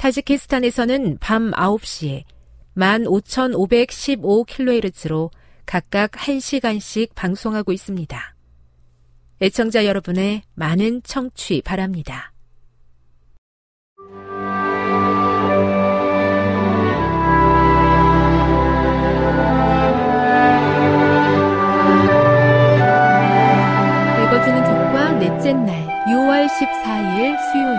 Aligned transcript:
타지키스탄에서는 0.00 1.18
밤 1.20 1.50
9시에 1.50 2.24
15,515kHz로 2.74 5.30
각각 5.66 6.12
1시간씩 6.12 7.14
방송하고 7.14 7.72
있습니다. 7.72 8.34
애청자 9.42 9.84
여러분의 9.84 10.40
많은 10.54 11.02
청취 11.02 11.60
바랍니다. 11.60 12.32
읽어주는 24.16 24.64
교과 24.64 25.12
넷째 25.18 25.52
날 25.52 25.86
6월 26.06 26.48
14일 26.48 27.36
수요일 27.52 27.76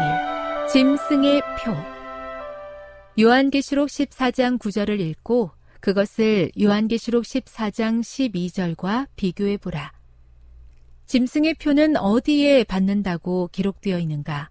짐승의 0.71 1.41
표 1.63 1.75
요한계시록 3.19 3.89
14장 3.89 4.57
9절을 4.57 4.99
읽고 4.99 5.51
그것을 5.81 6.51
요한계시록 6.59 7.23
14장 7.23 7.99
12절과 7.99 9.07
비교해 9.17 9.57
보라. 9.57 9.91
짐승의 11.07 11.55
표는 11.55 11.97
어디에 11.97 12.63
받는다고 12.63 13.49
기록되어 13.51 13.99
있는가? 13.99 14.49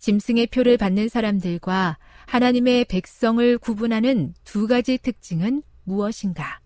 짐승의 0.00 0.48
표를 0.48 0.76
받는 0.76 1.08
사람들과 1.08 1.98
하나님의 2.26 2.86
백성을 2.86 3.58
구분하는 3.58 4.34
두 4.42 4.66
가지 4.66 4.98
특징은 4.98 5.62
무엇인가? 5.84 6.60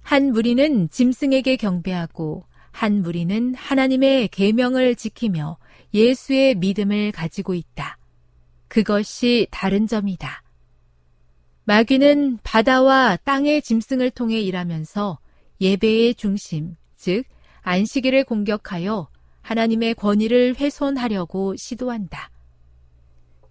한 0.00 0.32
무리는 0.32 0.88
짐승에게 0.88 1.56
경배하고 1.56 2.46
한 2.70 3.02
무리는 3.02 3.54
하나님의 3.54 4.28
계명을 4.28 4.96
지키며 4.96 5.58
예수의 5.92 6.54
믿음을 6.54 7.12
가지고 7.12 7.52
있다. 7.54 7.97
그것이 8.68 9.46
다른 9.50 9.86
점이다. 9.86 10.42
마귀는 11.64 12.38
바다와 12.42 13.16
땅의 13.24 13.62
짐승을 13.62 14.10
통해 14.10 14.40
일하면서 14.40 15.18
예배의 15.60 16.14
중심, 16.14 16.76
즉, 16.96 17.24
안식일을 17.62 18.24
공격하여 18.24 19.08
하나님의 19.42 19.94
권위를 19.94 20.56
훼손하려고 20.56 21.56
시도한다. 21.56 22.30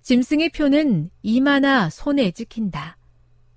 짐승의 0.02 0.50
표는 0.50 1.10
이마나 1.22 1.90
손에 1.90 2.32
찍힌다. 2.32 2.98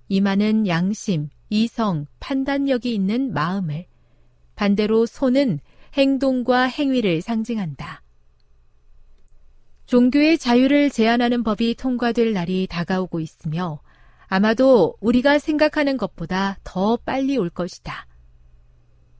이마는 0.09 0.67
양심, 0.67 1.29
이성, 1.49 2.05
판단력이 2.19 2.93
있는 2.93 3.33
마음을, 3.33 3.85
반대로 4.55 5.05
손은 5.05 5.59
행동과 5.93 6.63
행위를 6.63 7.21
상징한다. 7.21 8.00
종교의 9.91 10.37
자유를 10.37 10.89
제한하는 10.89 11.43
법이 11.43 11.75
통과될 11.75 12.31
날이 12.31 12.65
다가오고 12.65 13.19
있으며 13.19 13.81
아마도 14.27 14.95
우리가 15.01 15.37
생각하는 15.37 15.97
것보다 15.97 16.59
더 16.63 16.95
빨리 16.95 17.35
올 17.35 17.49
것이다. 17.49 18.07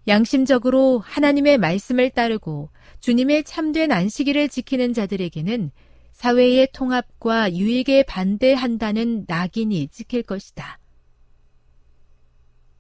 양심적으로 0.07 0.99
하나님의 0.99 1.57
말씀을 1.57 2.09
따르고 2.11 2.69
주님의 3.01 3.43
참된 3.43 3.91
안식일을 3.91 4.47
지키는 4.47 4.93
자들에게는 4.93 5.71
사회의 6.13 6.69
통합과 6.71 7.53
유익에 7.53 8.03
반대한다는 8.03 9.25
낙인이 9.27 9.89
찍힐 9.89 10.23
것이다. 10.23 10.79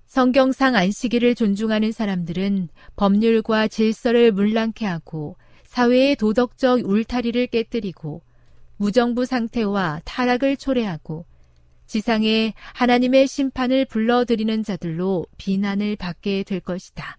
성경상 0.05 0.77
안식일을 0.77 1.35
존중하는 1.35 1.91
사람들은 1.91 2.69
법률과 2.95 3.67
질서를 3.67 4.31
물랑케 4.31 4.85
하고 4.85 5.35
사회의 5.71 6.17
도덕적 6.17 6.81
울타리를 6.83 7.47
깨뜨리고 7.47 8.21
무정부 8.75 9.25
상태와 9.25 10.01
타락을 10.03 10.57
초래하고 10.57 11.25
지상에 11.87 12.53
하나님의 12.73 13.25
심판을 13.25 13.85
불러들이는 13.85 14.63
자들로 14.63 15.25
비난을 15.37 15.95
받게 15.95 16.43
될 16.43 16.59
것이다. 16.59 17.17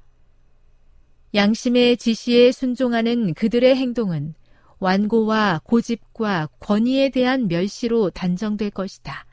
양심의 1.34 1.96
지시에 1.96 2.52
순종하는 2.52 3.32
그들의 3.32 3.74
행동은 3.74 4.34
완고와 4.80 5.62
고집과 5.64 6.50
권위에 6.60 7.08
대한 7.08 7.48
멸시로 7.48 8.10
단정될 8.10 8.68
것이다. 8.68 9.24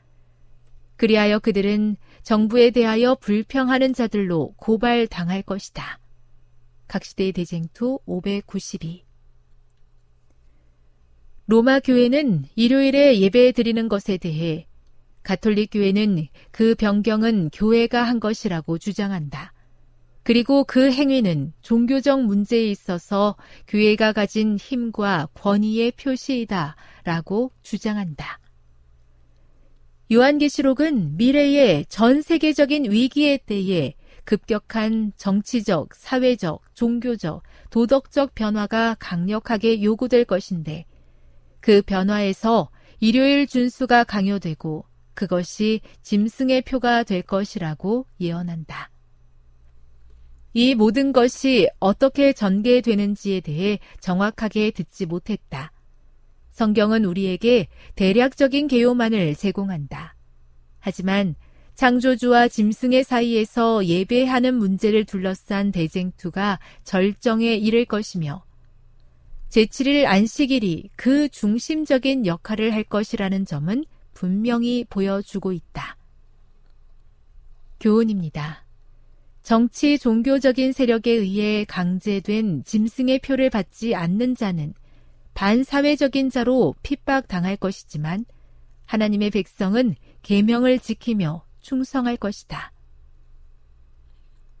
그리하여 0.96 1.40
그들은 1.40 1.98
정부에 2.22 2.70
대하여 2.70 3.16
불평하는 3.16 3.92
자들로 3.92 4.54
고발당할 4.56 5.42
것이다. 5.42 5.98
각시대의 6.88 7.32
대쟁투 7.32 7.98
592 8.06 9.09
로마 11.50 11.80
교회는 11.80 12.44
일요일에 12.54 13.18
예배 13.18 13.50
드리는 13.50 13.88
것에 13.88 14.18
대해 14.18 14.68
가톨릭 15.24 15.70
교회는 15.72 16.28
그 16.52 16.76
변경은 16.76 17.50
교회가 17.52 18.04
한 18.04 18.20
것이라고 18.20 18.78
주장한다. 18.78 19.52
그리고 20.22 20.62
그 20.62 20.92
행위는 20.92 21.52
종교적 21.60 22.22
문제에 22.22 22.70
있어서 22.70 23.34
교회가 23.66 24.12
가진 24.12 24.58
힘과 24.58 25.26
권위의 25.34 25.90
표시이다 26.00 26.76
라고 27.02 27.50
주장한다. 27.64 28.38
요한계시록은 30.12 31.16
미래의 31.16 31.86
전 31.88 32.22
세계적인 32.22 32.92
위기의 32.92 33.40
때에 33.44 33.94
급격한 34.22 35.14
정치적, 35.16 35.96
사회적, 35.96 36.62
종교적, 36.74 37.42
도덕적 37.70 38.36
변화가 38.36 38.94
강력하게 39.00 39.82
요구될 39.82 40.26
것인데 40.26 40.86
그 41.60 41.82
변화에서 41.82 42.70
일요일 43.00 43.46
준수가 43.46 44.04
강요되고 44.04 44.84
그것이 45.14 45.80
짐승의 46.02 46.62
표가 46.62 47.02
될 47.02 47.22
것이라고 47.22 48.06
예언한다. 48.20 48.90
이 50.52 50.74
모든 50.74 51.12
것이 51.12 51.68
어떻게 51.78 52.32
전개되는지에 52.32 53.40
대해 53.40 53.78
정확하게 54.00 54.72
듣지 54.72 55.06
못했다. 55.06 55.72
성경은 56.50 57.04
우리에게 57.04 57.68
대략적인 57.94 58.66
개요만을 58.66 59.36
제공한다. 59.36 60.16
하지만 60.80 61.36
창조주와 61.74 62.48
짐승의 62.48 63.04
사이에서 63.04 63.86
예배하는 63.86 64.54
문제를 64.54 65.04
둘러싼 65.04 65.70
대쟁투가 65.70 66.58
절정에 66.84 67.54
이를 67.54 67.84
것이며 67.84 68.44
제7일 69.50 70.06
안식일이 70.06 70.90
그 70.94 71.28
중심적인 71.28 72.24
역할을 72.24 72.72
할 72.72 72.84
것이라는 72.84 73.44
점은 73.44 73.84
분명히 74.14 74.84
보여주고 74.88 75.52
있다. 75.52 75.96
교훈입니다. 77.80 78.64
정치 79.42 79.98
종교적인 79.98 80.72
세력에 80.72 81.10
의해 81.10 81.64
강제된 81.64 82.62
짐승의 82.64 83.20
표를 83.20 83.50
받지 83.50 83.94
않는 83.94 84.36
자는 84.36 84.74
반사회적인 85.34 86.30
자로 86.30 86.74
핍박당할 86.82 87.56
것이지만 87.56 88.26
하나님의 88.86 89.30
백성은 89.30 89.96
계명을 90.22 90.78
지키며 90.78 91.44
충성할 91.60 92.16
것이다. 92.16 92.72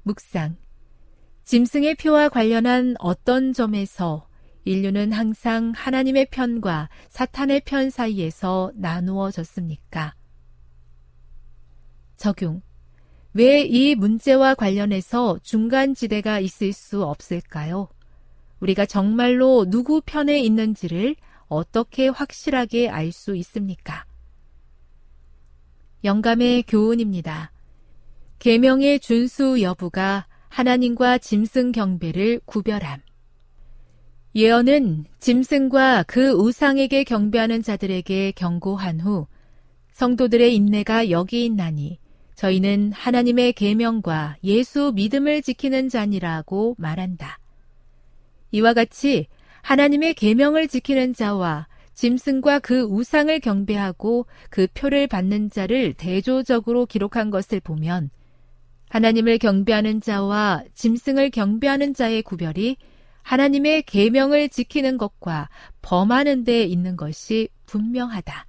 묵상. 0.02 0.56
짐승의 1.44 1.96
표와 1.96 2.28
관련한 2.28 2.94
어떤 2.98 3.52
점에서 3.52 4.29
인류는 4.64 5.12
항상 5.12 5.72
하나님의 5.74 6.26
편과 6.30 6.88
사탄의 7.08 7.62
편 7.64 7.90
사이에서 7.90 8.72
나누어졌습니까? 8.74 10.14
적용. 12.16 12.62
왜 13.32 13.64
이 13.64 13.94
문제와 13.94 14.54
관련해서 14.54 15.38
중간 15.42 15.94
지대가 15.94 16.40
있을 16.40 16.72
수 16.72 17.04
없을까요? 17.04 17.88
우리가 18.60 18.86
정말로 18.86 19.64
누구 19.70 20.02
편에 20.04 20.40
있는지를 20.40 21.16
어떻게 21.48 22.08
확실하게 22.08 22.88
알 22.88 23.12
수 23.12 23.34
있습니까? 23.36 24.04
영감의 26.04 26.64
교훈입니다. 26.64 27.52
계명의 28.38 29.00
준수 29.00 29.62
여부가 29.62 30.26
하나님과 30.48 31.18
짐승 31.18 31.72
경배를 31.72 32.40
구별함. 32.46 33.00
예언은 34.34 35.06
짐승과 35.18 36.04
그 36.06 36.30
우상에게 36.30 37.02
경배하는 37.02 37.62
자들에게 37.62 38.32
경고한 38.32 39.00
후 39.00 39.26
성도들의 39.92 40.54
인내가 40.54 41.10
여기 41.10 41.44
있나니 41.44 41.98
저희는 42.36 42.92
하나님의 42.92 43.52
계명과 43.54 44.36
예수 44.44 44.92
믿음을 44.94 45.42
지키는 45.42 45.88
자니라고 45.88 46.76
말한다. 46.78 47.38
이와 48.52 48.72
같이 48.72 49.26
하나님의 49.62 50.14
계명을 50.14 50.68
지키는 50.68 51.12
자와 51.12 51.66
짐승과 51.94 52.60
그 52.60 52.82
우상을 52.82 53.38
경배하고 53.40 54.26
그 54.48 54.68
표를 54.72 55.06
받는 55.06 55.50
자를 55.50 55.92
대조적으로 55.92 56.86
기록한 56.86 57.30
것을 57.30 57.60
보면 57.60 58.10
하나님을 58.88 59.38
경배하는 59.38 60.00
자와 60.00 60.62
짐승을 60.74 61.30
경배하는 61.30 61.94
자의 61.94 62.22
구별이 62.22 62.76
하나님의 63.22 63.82
계명을 63.82 64.48
지키는 64.48 64.98
것과 64.98 65.48
범하는 65.82 66.44
데 66.44 66.64
있는 66.64 66.96
것이 66.96 67.48
분명하다. 67.66 68.46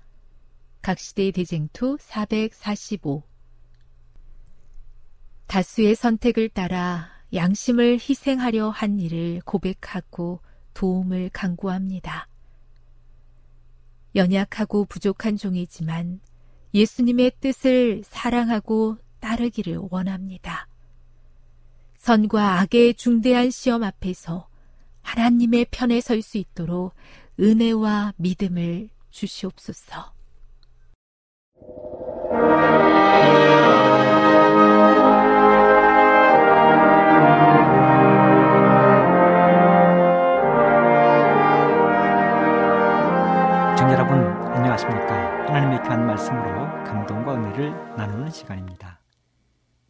각시대 0.82 1.32
대쟁투 1.32 1.98
445 2.00 3.24
다수의 5.48 5.96
선택을 5.96 6.50
따라 6.50 7.10
양심을 7.34 8.00
희생하려 8.00 8.70
한 8.70 9.00
일을 9.00 9.42
고백하고 9.46 10.42
도움을 10.74 11.30
강구합니다. 11.32 12.28
연약하고 14.16 14.86
부족한 14.86 15.38
종이지만 15.38 16.20
예수님의 16.74 17.34
뜻을 17.40 18.02
사랑하고 18.06 18.98
따르기를 19.20 19.80
원합니다. 19.90 20.68
선과 21.98 22.60
악의 22.62 22.96
중대한 22.96 23.52
시험 23.52 23.84
앞에서 23.84 24.48
하나님의 25.02 25.68
편에 25.72 26.02
설 26.02 26.22
수 26.22 26.38
있도록 26.38 26.94
은혜와 27.40 28.14
믿음을 28.18 28.90
주시옵소서. 29.10 30.14
안녕하십니까. 44.72 45.48
하나님의 45.48 45.84
귀한 45.84 46.06
말씀으로 46.06 46.84
감동과 46.86 47.36
은혜를 47.36 47.72
나누는 47.98 48.32
시간입니다. 48.32 49.00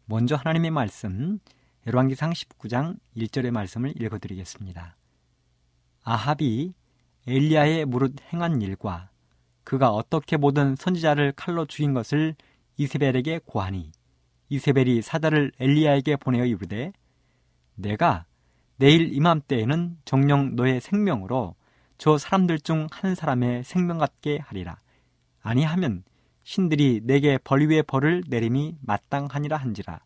먼저 0.06 0.34
하나님의 0.36 0.70
말씀, 0.70 1.38
열왕기상 1.86 2.32
19장 2.32 2.96
1절의 3.16 3.50
말씀을 3.50 4.00
읽어드리겠습니다. 4.00 4.96
아합이 6.02 6.74
엘리야의 7.26 7.84
무릇 7.84 8.16
행한 8.32 8.60
일과 8.62 9.10
그가 9.64 9.90
어떻게 9.90 10.36
모든 10.36 10.74
선지자를 10.76 11.32
칼로 11.32 11.66
죽인 11.66 11.94
것을 11.94 12.34
이세벨에게 12.76 13.40
고하니 13.44 13.92
이세벨이 14.48 15.02
사다를 15.02 15.52
엘리야에게 15.60 16.16
보내어 16.16 16.44
이르되 16.44 16.92
내가 17.74 18.26
내일 18.76 19.14
이맘때에는 19.14 19.98
정령 20.04 20.56
너의 20.56 20.80
생명으로 20.80 21.54
저 21.98 22.18
사람들 22.18 22.58
중 22.60 22.88
한 22.90 23.14
사람의 23.14 23.62
생명 23.62 23.98
같게 23.98 24.38
하리라. 24.38 24.78
아니하면 25.40 26.02
신들이 26.42 27.00
내게 27.04 27.38
벌 27.38 27.68
위에 27.68 27.82
벌을 27.82 28.24
내림이 28.26 28.76
마땅하니라 28.80 29.56
한지라. 29.56 30.00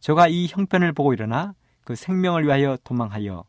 저가 0.00 0.28
이 0.28 0.46
형편을 0.46 0.92
보고 0.94 1.12
일어나 1.12 1.54
그 1.82 1.94
생명을 1.94 2.44
위하여 2.44 2.78
도망하여 2.84 3.44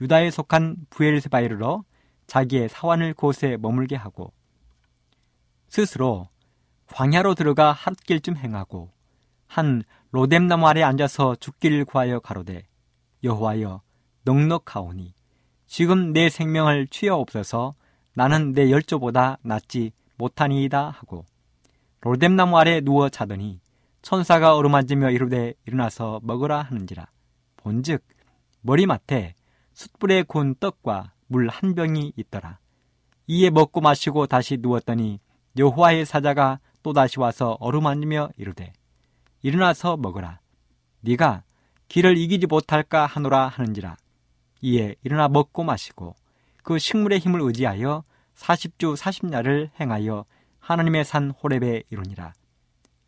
유다에 0.00 0.30
속한 0.30 0.76
부엘세바이르로 0.90 1.84
자기의 2.26 2.68
사환을 2.68 3.14
곳에 3.14 3.56
머물게 3.56 3.96
하고 3.96 4.32
스스로 5.68 6.28
광야로 6.86 7.34
들어가 7.34 7.72
핫길쯤 7.72 8.36
행하고 8.36 8.90
한 9.46 9.82
로뎀나무 10.12 10.66
아래 10.66 10.82
앉아서 10.82 11.36
죽기를 11.36 11.84
구하여 11.84 12.20
가로되 12.20 12.66
여호와여 13.22 13.82
넉넉하오니 14.24 15.14
지금 15.66 16.12
내 16.12 16.28
생명을 16.28 16.88
취하옵소서 16.88 17.74
나는 18.14 18.52
내 18.52 18.70
열조보다 18.70 19.38
낫지 19.42 19.92
못하니이다 20.16 20.90
하고 20.90 21.24
롤뎀나무 22.00 22.58
아래 22.58 22.80
누워 22.80 23.08
자더니 23.08 23.60
천사가 24.02 24.56
어루만지며 24.56 25.10
이르되 25.10 25.54
일어나서 25.66 26.20
먹으라 26.22 26.62
하는지라. 26.62 27.06
본즉 27.56 28.02
머리맡에 28.62 29.34
숯불에 29.80 30.24
구운 30.24 30.54
떡과 30.56 31.12
물 31.26 31.48
한 31.48 31.74
병이 31.74 32.12
있더라. 32.14 32.58
이에 33.26 33.48
먹고 33.48 33.80
마시고 33.80 34.26
다시 34.26 34.58
누웠더니 34.60 35.20
여호와의 35.56 36.04
사자가 36.04 36.60
또다시 36.82 37.18
와서 37.18 37.56
어루만지며 37.60 38.28
이르되 38.36 38.74
일어나서 39.40 39.96
먹으라. 39.96 40.40
네가 41.00 41.44
길을 41.88 42.18
이기지 42.18 42.46
못할까 42.46 43.06
하노라 43.06 43.48
하는지라. 43.48 43.96
이에 44.60 44.96
일어나 45.02 45.28
먹고 45.28 45.64
마시고 45.64 46.14
그 46.62 46.78
식물의 46.78 47.18
힘을 47.18 47.40
의지하여 47.40 48.04
40주 48.36 48.98
40야를 48.98 49.70
행하여 49.80 50.26
하나님의 50.58 51.06
산 51.06 51.30
호렙에 51.30 51.84
이르니라. 51.88 52.34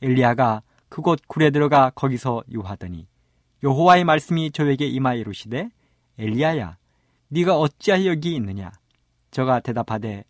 엘리야가 0.01 0.63
그곳 0.89 1.21
굴에 1.29 1.51
들어가 1.51 1.91
거기서 1.91 2.45
유하더니 2.51 3.07
여호와의 3.63 4.05
말씀이 4.05 4.53
저에게 4.53 4.87
임하여 4.87 5.19
이르시되 5.19 5.69
엘리야야 6.19 6.77
네가 7.29 7.59
어찌하여 7.59 8.07
여기 8.07 8.35
있느냐 8.35 8.71
저가 9.31 9.61
대답하되 9.61 10.25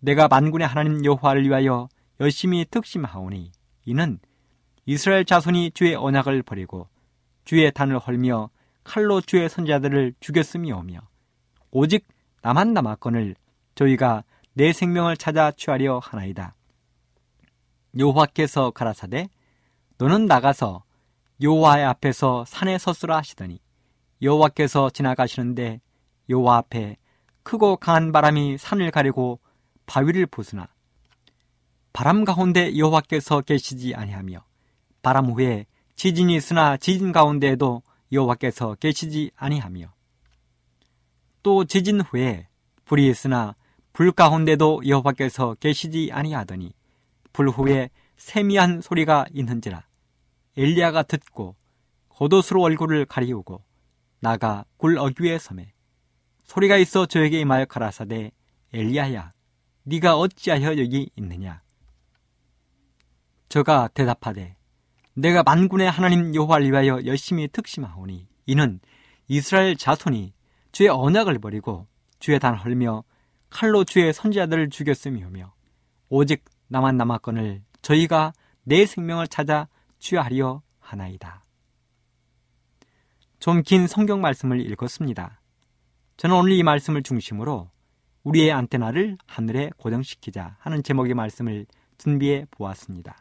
내가 0.00 0.28
만군의 0.28 0.66
하나님 0.66 1.04
여호와를 1.04 1.44
위하여 1.44 1.88
열심히 2.20 2.64
특심하오니 2.64 3.52
이는 3.84 4.18
이스라엘 4.86 5.24
자손이 5.24 5.72
주의 5.72 5.94
언약을 5.94 6.42
버리고 6.42 6.88
주의 7.44 7.70
단을 7.72 7.98
헐며 7.98 8.50
칼로 8.84 9.20
주의 9.20 9.48
선자들을 9.48 10.14
죽였음이오며 10.20 11.00
오직 11.70 12.06
나만 12.42 12.72
남았건을 12.72 13.34
저희가 13.74 14.24
내 14.54 14.72
생명을 14.72 15.16
찾아 15.16 15.52
취하려 15.52 15.98
하나이다. 15.98 16.54
여호와께서 17.96 18.70
가라사대 18.70 19.28
너는 19.98 20.26
나가서 20.26 20.82
여호와의 21.40 21.84
앞에서 21.84 22.44
산에 22.46 22.78
섰으라 22.78 23.18
하시더니 23.18 23.60
여호와께서 24.22 24.90
지나가시는데 24.90 25.80
여호와 26.28 26.58
앞에 26.58 26.96
크고 27.42 27.76
강한 27.76 28.12
바람이 28.12 28.58
산을 28.58 28.90
가리고 28.90 29.40
바위를 29.86 30.26
부수나. 30.26 30.68
바람 31.92 32.24
가운데 32.24 32.76
여호와께서 32.76 33.40
계시지 33.40 33.94
아니하며 33.94 34.44
바람 35.02 35.26
후에 35.26 35.66
지진이 35.96 36.34
있으나 36.36 36.76
지진 36.76 37.12
가운데에도 37.12 37.82
여호와께서 38.12 38.74
계시지 38.76 39.30
아니하며. 39.36 39.92
또 41.42 41.64
지진 41.64 42.00
후에 42.00 42.48
불이 42.84 43.08
있으나 43.08 43.54
불 43.92 44.12
가운데도 44.12 44.82
여호와께서 44.86 45.54
계시지 45.54 46.10
아니하더니 46.12 46.72
불 47.32 47.48
후에 47.48 47.90
세미한 48.16 48.80
소리가 48.80 49.26
있는지라 49.32 49.84
엘리야가 50.56 51.04
듣고 51.04 51.56
겉옷으로 52.10 52.62
얼굴을 52.62 53.06
가리우고 53.06 53.62
나가 54.20 54.64
굴 54.76 54.98
어귀에 54.98 55.38
섬에 55.38 55.72
소리가 56.44 56.76
있어 56.76 57.06
저에게 57.06 57.40
임하여 57.40 57.66
가라사대 57.66 58.32
엘리야야 58.72 59.32
네가 59.84 60.16
어찌하여 60.16 60.78
여기 60.78 61.10
있느냐 61.16 61.62
저가 63.48 63.88
대답하되 63.94 64.56
내가 65.14 65.42
만군의 65.42 65.90
하나님 65.90 66.34
여호와를 66.34 66.70
위하여 66.70 67.04
열심히 67.04 67.48
특심하오니 67.48 68.28
이는 68.46 68.80
이스라엘 69.26 69.76
자손이 69.76 70.32
주의 70.72 70.88
언약을 70.88 71.38
버리고 71.38 71.86
주의 72.18 72.38
단 72.38 72.54
헐며 72.54 73.04
칼로 73.50 73.84
주의 73.84 74.12
선지자들을 74.12 74.70
죽였음이오며 74.70 75.52
오직 76.08 76.44
나만 76.68 76.96
남았건을 76.96 77.62
저희가 77.82 78.32
내 78.64 78.86
생명을 78.86 79.28
찾아 79.28 79.68
취하려 79.98 80.62
하나이다. 80.78 81.44
좀 83.38 83.62
긴 83.62 83.86
성경 83.86 84.20
말씀을 84.20 84.60
읽었습니다. 84.72 85.40
저는 86.16 86.36
오늘 86.36 86.52
이 86.52 86.62
말씀을 86.62 87.02
중심으로 87.02 87.70
우리의 88.24 88.50
안테나를 88.52 89.16
하늘에 89.26 89.70
고정시키자 89.76 90.56
하는 90.58 90.82
제목의 90.82 91.14
말씀을 91.14 91.66
준비해 91.98 92.46
보았습니다. 92.50 93.16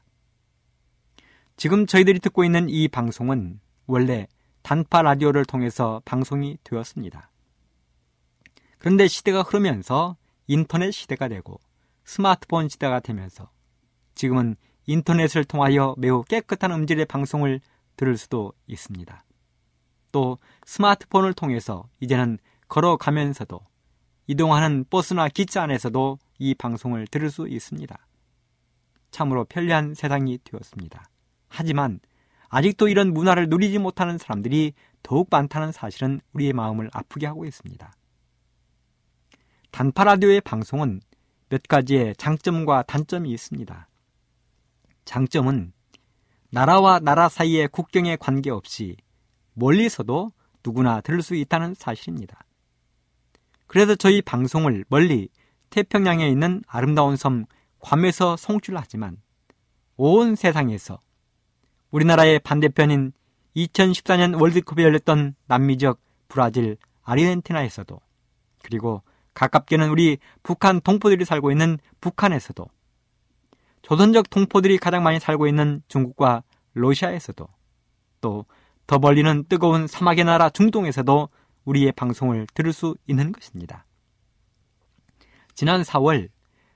지금 1.56 1.86
저희들이 1.86 2.20
듣고 2.20 2.44
있는 2.44 2.68
이 2.70 2.88
방송은 2.88 3.60
원래 3.86 4.28
단파 4.64 5.04
라디오를 5.04 5.46
통해서 5.46 6.02
방송이 6.04 6.58
되었습니다. 6.64 7.30
그런데 8.80 9.08
시대가 9.08 9.44
흐르면서 9.44 10.18
인터넷 10.48 10.92
시대가 10.92 11.28
되고 11.28 11.60
스마트폰 12.06 12.70
시대가 12.70 13.00
되면서 13.00 13.50
지금은 14.16 14.56
인터넷을 14.88 15.44
통하여 15.46 15.94
매우 15.98 16.24
깨끗한 16.24 16.72
음질의 16.72 17.06
방송을 17.06 17.60
들을 17.96 18.18
수도 18.18 18.54
있습니다. 18.68 19.24
또 20.12 20.38
스마트폰을 20.66 21.34
통해서 21.34 21.88
이제는 22.00 22.40
걸어가면서도 22.68 23.60
이동하는 24.28 24.86
버스나 24.90 25.30
기차 25.30 25.64
안에서도 25.64 26.20
이 26.40 26.54
방송을 26.54 27.08
들을 27.08 27.30
수 27.30 27.48
있습니다. 27.48 27.98
참으로 29.12 29.46
편리한 29.46 29.94
세상이 29.94 30.40
되었습니다. 30.44 31.10
하지만 31.48 32.00
아직도 32.50 32.88
이런 32.88 33.14
문화를 33.14 33.50
누리지 33.50 33.80
못하는 33.80 34.18
사람들이 34.18 34.74
더욱 35.04 35.28
많다는 35.32 35.72
사실은 35.72 36.22
우리의 36.34 36.54
마음을 36.54 36.90
아프게 36.94 37.26
하고 37.26 37.46
있습니다. 37.46 37.94
단파 39.72 40.04
라디오의 40.04 40.42
방송은 40.42 41.02
몇 41.50 41.64
가지의 41.64 42.16
장점과 42.18 42.84
단점이 42.84 43.32
있습니다. 43.32 43.88
장점은 45.06 45.72
나라와 46.50 47.00
나라 47.00 47.30
사이의 47.30 47.70
국경에 47.70 48.18
관계없이 48.18 48.98
멀리서도 49.58 50.32
누구나 50.64 51.02
들을 51.02 51.22
수 51.22 51.36
있다는 51.36 51.74
사실입니다. 51.74 52.44
그래서 53.66 53.96
저희 53.96 54.22
방송을 54.22 54.86
멀리 54.88 55.30
태평양에 55.70 56.28
있는 56.30 56.62
아름다운 56.68 57.16
섬 57.16 57.46
괌에서 57.80 58.38
송출하지만 58.38 59.18
온 59.98 60.36
세상에서 60.36 61.02
우리나라의 61.92 62.40
반대편인 62.40 63.12
2014년 63.56 64.40
월드컵에 64.40 64.84
열렸던 64.84 65.36
남미적 65.48 66.00
브라질 66.28 66.78
아르헨티나에서도 67.04 68.00
그리고 68.64 69.02
가깝게는 69.34 69.90
우리 69.90 70.18
북한 70.44 70.82
동포들이 70.82 71.26
살고 71.26 71.52
있는 71.52 71.78
북한에서도 72.02 72.66
조선적 73.82 74.30
동포들이 74.30 74.78
가장 74.78 75.04
많이 75.04 75.20
살고 75.20 75.48
있는 75.48 75.82
중국과 75.88 76.44
러시아에서도 76.74 77.48
또 78.22 78.46
더 78.88 79.00
멀리는 79.00 79.44
뜨거운 79.50 79.86
사막의 79.86 80.24
나라 80.24 80.50
중동에서도 80.50 81.30
우리의 81.66 81.92
방송을 81.92 82.48
들을 82.54 82.72
수 82.72 82.96
있는 83.06 83.34
것입니다. 83.34 83.86
지난 85.54 85.82
4월 85.82 86.30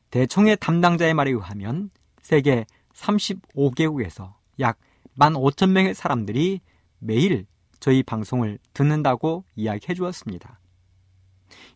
대총회 0.09 0.57
담당자의 0.57 1.13
말에 1.13 1.31
의하면 1.31 1.89
세계 2.21 2.65
35개국에서 2.93 4.33
약 4.59 4.77
15,000명의 5.17 5.93
사람들이 5.93 6.59
매일 6.99 7.45
저희 7.79 8.03
방송을 8.03 8.59
듣는다고 8.73 9.45
이야기해 9.55 9.93
주었습니다. 9.93 10.59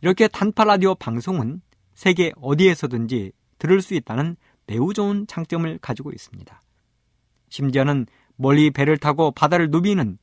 이렇게 0.01 0.27
단파 0.27 0.65
라디오 0.65 0.95
방송은 0.95 1.61
세계 1.93 2.33
어디에서든지 2.41 3.31
들을 3.57 3.81
수 3.81 3.93
있다는 3.93 4.35
매우 4.67 4.93
좋은 4.93 5.27
장점을 5.27 5.77
가지고 5.79 6.11
있습니다. 6.11 6.61
심지어는 7.49 8.05
멀리 8.35 8.69
배를 8.71 8.97
타고 8.97 9.31
바다를 9.31 9.69
누비는 9.69 10.17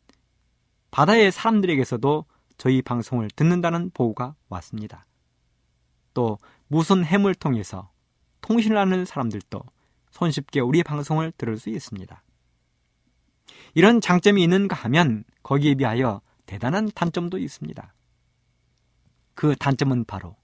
바다의 0.93 1.33
사람들에게서도 1.33 2.27
저희 2.59 2.83
방송을 2.83 3.31
듣는다는 3.31 3.91
보고가 3.91 4.37
왔습니다. 4.51 5.07
또 6.15 6.39
무슨 6.69 7.03
햄을 7.03 7.35
통해서 7.35 7.91
통신을 8.43 8.77
하는 8.77 9.05
사람들도 9.05 9.63
손쉽게 10.11 10.61
우리 10.61 10.83
방송을 10.83 11.33
들을 11.33 11.59
수 11.59 11.71
있습니다. 11.71 12.23
이런 13.75 14.03
장점이 14.03 14.43
있는가 14.43 14.77
하면 14.77 15.25
거기에 15.43 15.75
비하여 15.75 16.21
대단한 16.45 16.91
단점도 16.95 17.39
있습니다. 17.39 17.95
그 19.35 19.57
단점은 19.57 20.05
바로 20.05 20.37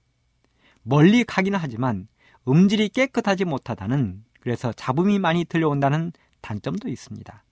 멀리 0.81 1.23
가기는 1.23 1.59
하지만 1.61 2.07
음질이 2.47 2.89
깨끗하지 2.89 3.45
못하다는 3.45 4.25
그래서 4.39 4.73
잡음이 4.73 5.19
많이 5.19 5.45
들려온다는 5.45 6.11
단점도 6.41 6.89
있습니다. 6.89 7.43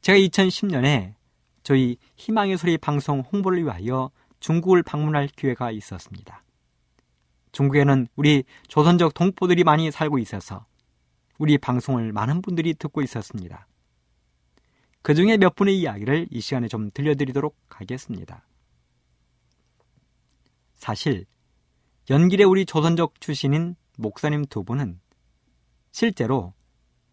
제가 0.00 0.18
2010년에 0.18 1.14
저희 1.62 1.96
희망의 2.16 2.58
소리 2.58 2.76
방송 2.78 3.20
홍보를 3.20 3.62
위하여 3.64 4.10
중국을 4.40 4.82
방문할 4.82 5.28
기회가 5.28 5.70
있었습니다. 5.70 6.42
중국에는 7.52 8.08
우리 8.16 8.44
조선족 8.68 9.14
동포들이 9.14 9.62
많이 9.62 9.90
살고 9.90 10.18
있어서 10.18 10.66
우리 11.38 11.58
방송을 11.58 12.12
많은 12.12 12.42
분들이 12.42 12.74
듣고 12.74 13.02
있었습니다. 13.02 13.66
그 15.02 15.14
중에 15.14 15.36
몇 15.36 15.54
분의 15.54 15.78
이야기를 15.78 16.28
이 16.30 16.40
시간에 16.40 16.68
좀 16.68 16.90
들려드리도록 16.92 17.56
하겠습니다. 17.68 18.46
사실 20.74 21.26
연길의 22.10 22.46
우리 22.46 22.64
조선족 22.64 23.20
출신인 23.20 23.76
목사님 23.98 24.44
두 24.46 24.64
분은 24.64 25.00
실제로 25.92 26.54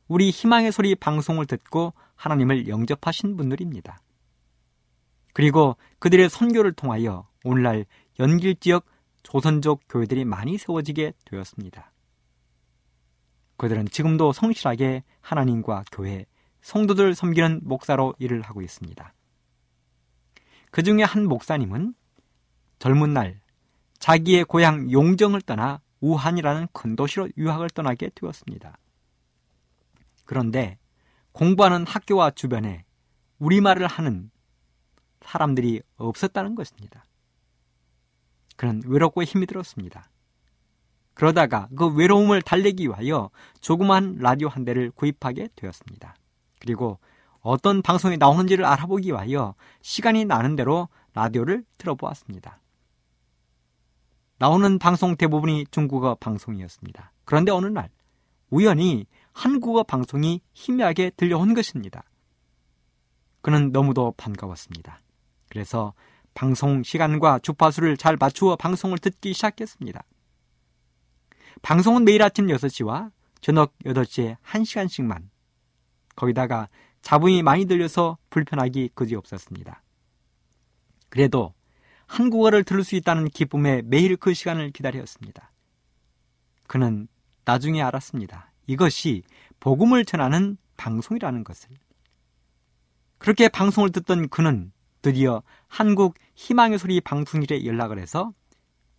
우리 0.08 0.32
희망의 0.32 0.72
소리 0.72 0.96
방송을 0.96 1.46
듣고 1.46 1.94
하나님을 2.16 2.68
영접하신 2.68 3.38
분들입니다. 3.38 4.00
그리고 5.40 5.78
그들의 6.00 6.30
선교를 6.30 6.74
통하여 6.74 7.26
오늘날 7.46 7.86
연길 8.20 8.58
지역 8.58 8.86
조선족 9.24 9.84
교회들이 9.88 10.26
많이 10.26 10.58
세워지게 10.58 11.14
되었습니다. 11.24 11.94
그들은 13.56 13.86
지금도 13.86 14.34
성실하게 14.34 15.06
하나님과 15.22 15.86
교회, 15.94 16.26
성도들 16.60 17.16
섬기는 17.16 17.62
목사로 17.64 18.16
일을 18.20 18.42
하고 18.42 18.62
있습니다. 18.62 19.14
그 20.72 20.84
중에 20.84 21.04
한 21.04 21.26
목사님은 21.26 21.94
젊은 22.80 23.14
날 23.14 23.40
자기의 23.98 24.44
고향 24.44 24.92
용정을 24.92 25.40
떠나 25.44 25.80
우한이라는 26.02 26.68
큰 26.74 26.98
도시로 26.98 27.30
유학을 27.38 27.70
떠나게 27.70 28.12
되었습니다. 28.14 28.78
그런데 30.26 30.78
공부하는 31.32 31.88
학교와 31.88 32.32
주변에 32.32 32.84
우리말을 33.38 33.88
하는 33.88 34.32
사람들이 35.30 35.82
없었다는 35.98 36.56
것입니다. 36.56 37.06
그는 38.56 38.82
외롭고 38.86 39.24
힘이 39.24 39.46
들었습니다. 39.46 40.10
그러다가 41.14 41.68
그 41.78 41.94
외로움을 41.94 42.42
달래기 42.42 42.88
위하여 42.88 43.30
조그만 43.62 44.18
라디오 44.20 44.48
한 44.48 44.66
대를 44.66 44.90
구입하게 44.92 45.50
되었습니다. 45.56 46.16
그리고 46.60 47.00
어떤 47.42 47.82
방송이 47.82 48.18
나오는지를 48.18 48.66
알아보기 48.66 49.10
위하여 49.10 49.54
시간이 49.82 50.26
나는 50.26 50.56
대로 50.56 50.90
라디오를 51.14 51.64
틀어보았습니다. 51.78 52.60
나오는 54.40 54.80
방송 54.80 55.16
대부분이 55.16 55.66
중국어 55.70 56.16
방송이었습니다. 56.16 57.12
그런데 57.26 57.52
어느 57.52 57.68
날 57.68 57.90
우연히 58.50 59.06
한국어 59.34 59.84
방송이 59.84 60.42
희미하게 60.54 61.12
들려온 61.12 61.54
것입니다. 61.54 62.04
그는 63.42 63.72
너무도 63.72 64.14
반가웠습니다. 64.18 65.02
그래서 65.50 65.94
방송 66.34 66.84
시간과 66.84 67.40
주파수를 67.40 67.98
잘 67.98 68.18
맞추어 68.18 68.56
방송을 68.56 68.98
듣기 69.00 69.34
시작했습니다. 69.34 70.04
방송은 71.62 72.06
매일 72.06 72.24
아침 72.24 72.48
6시와 72.48 73.12
저녁 73.42 73.78
8시에 73.80 74.38
1시간씩만 74.44 75.30
거기다가 76.16 76.70
잡음이 77.02 77.44
많이 77.44 77.66
들려서 77.66 78.18
불편하기 78.30 78.92
그지없었습니다. 78.94 79.82
그래도 81.10 81.54
한국어를 82.08 82.64
들을 82.64 82.84
수 82.84 82.96
있다는 82.96 83.30
기쁨에 83.30 83.82
매일 83.84 84.18
그 84.18 84.34
시간을 84.34 84.72
기다렸습니다. 84.72 85.52
그는 86.68 87.08
나중에 87.46 87.82
알았습니다. 87.82 88.52
이것이 88.68 89.24
복음을 89.60 90.06
전하는 90.06 90.58
방송이라는 90.78 91.44
것을. 91.44 91.70
그렇게 93.18 93.50
방송을 93.50 93.92
듣던 93.92 94.30
그는 94.30 94.72
드디어 95.02 95.44
한국 95.68 96.16
희망의 96.36 96.78
소리 96.78 97.00
방송일에 97.00 97.66
연락을 97.66 98.00
해서 98.00 98.34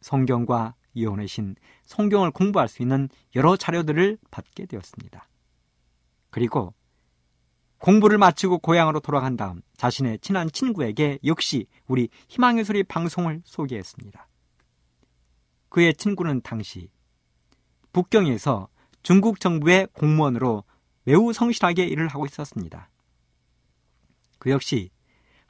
성경과 0.00 0.75
이혼의 0.95 1.28
신, 1.28 1.54
성경을 1.85 2.30
공부할 2.30 2.69
수 2.69 2.83
있는 2.83 3.09
여러 3.37 3.57
자료들을 3.57 4.19
받게 4.30 4.66
되었습니다. 4.66 5.28
그리고 6.30 6.75
공부를 7.78 8.19
마치고 8.19 8.59
고향으로 8.59 9.00
돌아간 9.00 9.37
다음 9.37 9.62
자신의 9.76 10.19
친한 10.21 10.50
친구에게 10.50 11.19
역시 11.25 11.66
우리 11.87 12.09
희망의 12.28 12.64
소리 12.64 12.83
방송을 12.83 13.42
소개했습니다. 13.45 14.28
그의 15.69 15.95
친구는 15.95 16.42
당시 16.42 16.90
북경에서 17.92 18.69
중국 19.02 19.40
정부의 19.40 19.88
공무원으로 19.92 20.64
매우 21.04 21.33
성실하게 21.33 21.85
일을 21.87 22.09
하고 22.09 22.26
있었습니다. 22.26 22.90
그 24.38 24.50
역시 24.50 24.90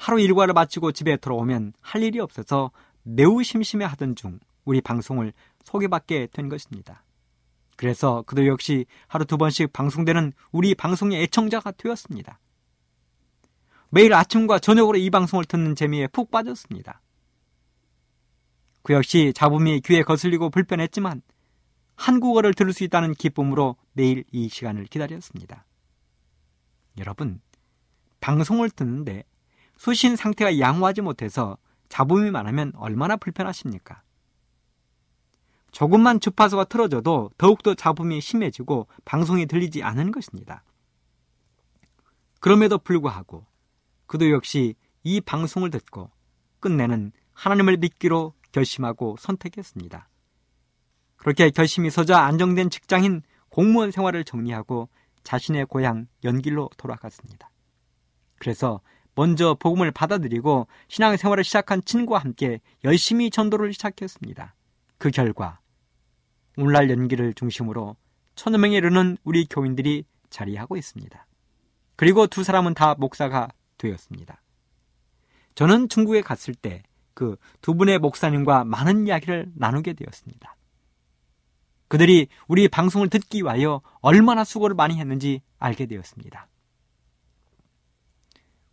하루 0.01 0.19
일과를 0.19 0.55
마치고 0.55 0.93
집에 0.93 1.19
돌아오면 1.19 1.75
할 1.83 2.03
일이 2.03 2.21
없어서 2.21 2.71
매우 3.03 3.43
심심해 3.43 3.85
하던 3.85 4.17
중 4.17 4.41
우리 4.65 4.81
방송을 4.81 5.35
소개받게 5.63 6.29
된 6.33 6.49
것입니다. 6.49 7.05
그래서 7.77 8.23
그도 8.27 8.47
역시 8.47 8.87
하루 9.09 9.27
두 9.27 9.37
번씩 9.37 9.75
방송되는 9.75 10.33
우리 10.53 10.75
방송의 10.75 11.23
애청자가 11.23 11.73
되었습니다. 11.73 12.41
매일 13.91 14.15
아침과 14.15 14.61
저녁으로 14.61 14.97
이 14.97 15.11
방송을 15.11 15.45
듣는 15.45 15.75
재미에 15.75 16.07
푹 16.07 16.31
빠졌습니다. 16.31 17.03
그 18.83 18.95
역시 18.95 19.35
잡음이 19.35 19.83
귀에 19.83 20.03
거슬리고 20.03 20.49
불편했지만 20.49 21.21
한국어를 21.97 22.55
들을 22.55 22.73
수 22.73 22.85
있다는 22.85 23.13
기쁨으로 23.13 23.77
매일 23.93 24.25
이 24.33 24.49
시간을 24.49 24.87
기다렸습니다. 24.87 25.67
여러분, 26.97 27.43
방송을 28.21 28.71
듣는데 28.71 29.25
수신 29.81 30.15
상태가 30.15 30.59
양호하지 30.59 31.01
못해서 31.01 31.57
잡음이 31.89 32.31
많으면 32.31 32.75
얼마나 32.77 33.17
불편하십니까? 33.17 34.03
조금만 35.73 36.21
주파수가 36.21 36.65
틀어져도 36.65 37.31
더욱더 37.39 37.75
잡음이 37.75 38.21
심해지고 38.21 38.89
방송이 39.07 39.47
들리지 39.47 39.83
않은 39.83 40.13
것입니다. 40.13 40.65
그럼에도 42.41 42.77
불구하고 42.77 43.47
그도 44.07 44.31
역시 44.31 44.75
이 45.03 45.19
방송을 45.23 45.71
듣고 45.71 46.11
끝내는 46.61 47.13
하나님을 47.33 47.79
믿기로 47.79 48.35
결심하고 48.53 49.17
선택했습니다. 49.19 50.11
그렇게 51.17 51.49
결심이 51.49 51.89
서자 51.89 52.21
안정된 52.21 52.69
직장인 52.69 53.23
공무원 53.49 53.93
생활을 53.93 54.25
정리하고 54.25 54.91
자신의 55.25 55.65
고향 55.65 56.07
연길로 56.23 56.69
돌아갔습니다. 56.77 57.51
그래서 58.39 58.83
먼저 59.15 59.55
복음을 59.55 59.91
받아들이고 59.91 60.67
신앙생활을 60.89 61.45
시작한 61.45 61.83
친구와 61.85 62.21
함께 62.21 62.61
열심히 62.85 63.31
전도를 63.31 63.73
시작했습니다. 63.73 64.55
그 64.99 65.11
결과 65.11 65.61
오늘날 66.57 66.91
연기를 66.91 67.35
중심으로 67.35 67.97
천여 68.35 68.59
명에 68.59 68.77
이르는 68.77 69.17
우리 69.25 69.47
교인들이 69.47 70.05
자리하고 70.31 70.77
있습니다. 70.77 71.27
그리고 71.97 72.27
두 72.27 72.45
사람은 72.45 72.75
다 72.75 72.95
목사가 72.97 73.49
되었습니다. 73.79 74.41
저는 75.55 75.89
중국에 75.89 76.23
갔을 76.23 76.55
때 76.55 76.83
그 77.15 77.37
두 77.61 77.75
분의 77.75 77.99
목사님과 77.99 78.65
많은 78.65 79.07
이야기를 79.07 79.53
나누게 79.55 79.93
되었습니다. 79.93 80.57
그들이 81.89 82.29
우리 82.49 82.69
방송을 82.69 83.11
듣기 83.11 83.43
위하여 83.43 83.83
얼마나 84.01 84.45
수고를 84.45 84.75
많이 84.75 84.99
했는지 84.99 85.43
알게 85.59 85.87
되었습니다. 85.87 86.49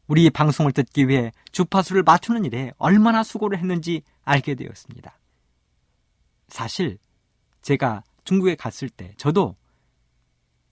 우리 0.08 0.30
방송을 0.30 0.72
듣기 0.72 1.08
위해 1.08 1.32
주파수를 1.52 2.04
맞추는 2.04 2.46
일에 2.46 2.72
얼마나 2.78 3.24
수고를 3.24 3.60
했는지 3.60 4.02
알게 4.24 4.56
되었습니다. 4.56 5.20
사실 6.48 6.98
제가 7.62 8.04
중국에 8.24 8.56
갔을 8.56 8.90
때 8.90 9.14
저도 9.18 9.56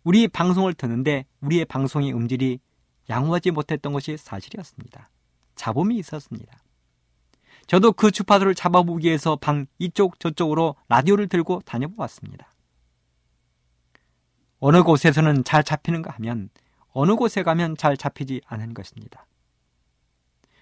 우리 0.03 0.27
방송을 0.27 0.73
듣는데 0.73 1.25
우리의 1.41 1.65
방송의 1.65 2.13
음질이 2.13 2.59
양호하지 3.09 3.51
못했던 3.51 3.91
것이 3.91 4.17
사실이었습니다. 4.17 5.09
잡음이 5.55 5.97
있었습니다. 5.97 6.57
저도 7.67 7.91
그 7.91 8.11
주파수를 8.11 8.55
잡아보기 8.55 9.07
위해서 9.07 9.35
방 9.35 9.65
이쪽 9.79 10.19
저쪽으로 10.19 10.75
라디오를 10.87 11.27
들고 11.27 11.61
다녀보았습니다. 11.65 12.53
어느 14.59 14.83
곳에서는 14.83 15.43
잘 15.43 15.63
잡히는가 15.63 16.11
하면 16.15 16.49
어느 16.97 17.15
곳에 17.15 17.43
가면 17.43 17.75
잘 17.75 17.97
잡히지 17.97 18.39
않은 18.45 18.73
것입니다. 18.73 19.27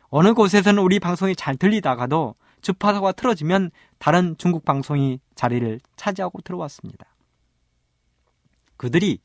어느 0.09 0.33
곳에서는 0.33 0.81
우리 0.81 0.99
방송이 0.99 1.35
잘 1.35 1.55
들리다가도 1.55 2.33
주파수가 2.61 3.11
틀어지면 3.11 3.69
다른 3.99 4.35
중국 4.39 4.65
방송이 4.65 5.19
자리를 5.35 5.79
차지하고 5.95 6.41
들어왔습니다. 6.41 7.05
그들이 8.77 9.19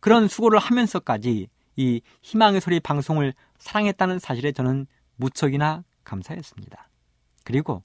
그런 0.00 0.26
수고를 0.26 0.58
하면서까지 0.58 1.48
이 1.76 2.00
희망의 2.22 2.60
소리 2.60 2.80
방송을 2.80 3.34
사랑했다는 3.58 4.18
사실에 4.18 4.50
저는 4.50 4.88
무척이나 5.14 5.84
감사했습니다. 6.02 6.88
그리고 7.44 7.84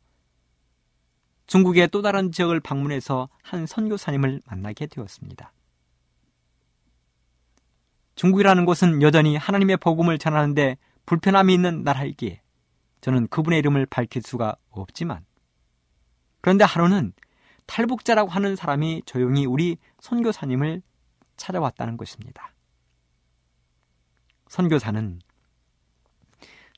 중국의 1.46 1.90
또 1.90 2.02
다른 2.02 2.32
지역을 2.32 2.60
방문해서 2.60 3.30
한 3.44 3.68
선교사님을 3.68 4.42
만나게 4.48 4.88
되었습니다. 4.88 5.54
중국이라는 8.16 8.66
곳은 8.66 9.02
여전히 9.02 9.36
하나님의 9.36 9.78
복음을 9.78 10.18
전하는데 10.18 10.78
불편함이 11.06 11.54
있는 11.54 11.84
나라이기에 11.84 12.42
저는 13.02 13.28
그분의 13.28 13.60
이름을 13.60 13.86
밝힐 13.88 14.22
수가 14.22 14.56
없지만 14.70 15.26
그런데 16.42 16.64
하루는 16.64 17.14
탈북자라고 17.66 18.30
하는 18.30 18.56
사람이 18.56 19.04
조용히 19.06 19.46
우리 19.46 19.78
선교사님을 20.02 20.82
찾아왔다는 21.38 21.98
것입니다. 21.98 22.54
선교사는 24.50 25.20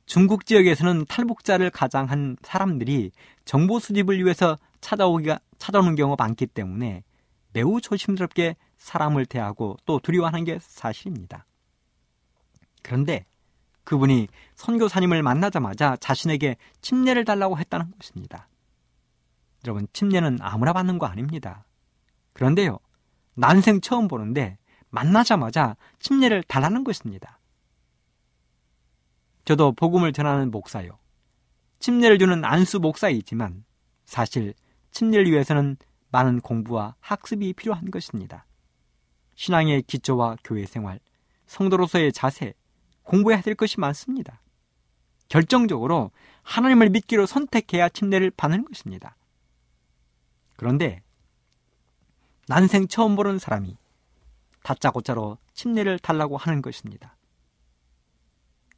중국 0.05 0.45
지역에서는 0.45 1.05
탈북자를 1.05 1.71
가장한 1.71 2.37
사람들이 2.43 3.11
정보 3.43 3.79
수집을 3.79 4.23
위해서 4.23 4.57
찾아오기가 4.81 5.39
찾아오는 5.57 5.95
경우가 5.95 6.23
많기 6.23 6.45
때문에 6.45 7.03
매우 7.53 7.81
조심스럽게 7.81 8.55
사람을 8.85 9.25
대하고 9.25 9.77
또 9.85 9.99
두려워하는 9.99 10.43
게 10.45 10.59
사실입니다. 10.61 11.45
그런데 12.83 13.25
그분이 13.83 14.27
선교사님을 14.55 15.23
만나자마자 15.23 15.97
자신에게 15.97 16.55
침례를 16.81 17.25
달라고 17.25 17.57
했다는 17.57 17.91
것입니다. 17.97 18.47
여러분, 19.65 19.87
침례는 19.91 20.37
아무나 20.39 20.71
받는 20.71 20.99
거 20.99 21.07
아닙니다. 21.07 21.65
그런데요, 22.33 22.77
난생 23.33 23.81
처음 23.81 24.07
보는데 24.07 24.59
만나자마자 24.89 25.75
침례를 25.99 26.43
달라는 26.43 26.83
것입니다. 26.83 27.39
저도 29.45 29.71
복음을 29.71 30.13
전하는 30.13 30.51
목사요. 30.51 30.99
침례를 31.79 32.19
주는 32.19 32.45
안수 32.45 32.79
목사이지만 32.79 33.65
사실 34.05 34.53
침례를 34.91 35.31
위해서는 35.31 35.77
많은 36.11 36.39
공부와 36.41 36.95
학습이 36.99 37.53
필요한 37.53 37.89
것입니다. 37.89 38.45
신앙의 39.35 39.83
기초와 39.83 40.37
교회 40.43 40.65
생활, 40.65 40.99
성도로서의 41.45 42.11
자세, 42.11 42.53
공부해야 43.03 43.41
될 43.41 43.55
것이 43.55 43.79
많습니다. 43.79 44.41
결정적으로 45.29 46.11
하나님을 46.43 46.89
믿기로 46.89 47.25
선택해야 47.25 47.89
침례를 47.89 48.31
받는 48.31 48.65
것입니다. 48.65 49.15
그런데 50.55 51.01
난생 52.47 52.87
처음 52.87 53.15
보는 53.15 53.39
사람이 53.39 53.77
다짜고짜로 54.63 55.37
침례를 55.53 55.99
달라고 55.99 56.37
하는 56.37 56.61
것입니다. 56.61 57.15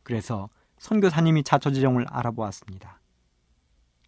그래서 0.04 0.50
선교사님이 0.80 1.43
자초지종을 1.43 2.06
알아보았습니다. 2.10 3.02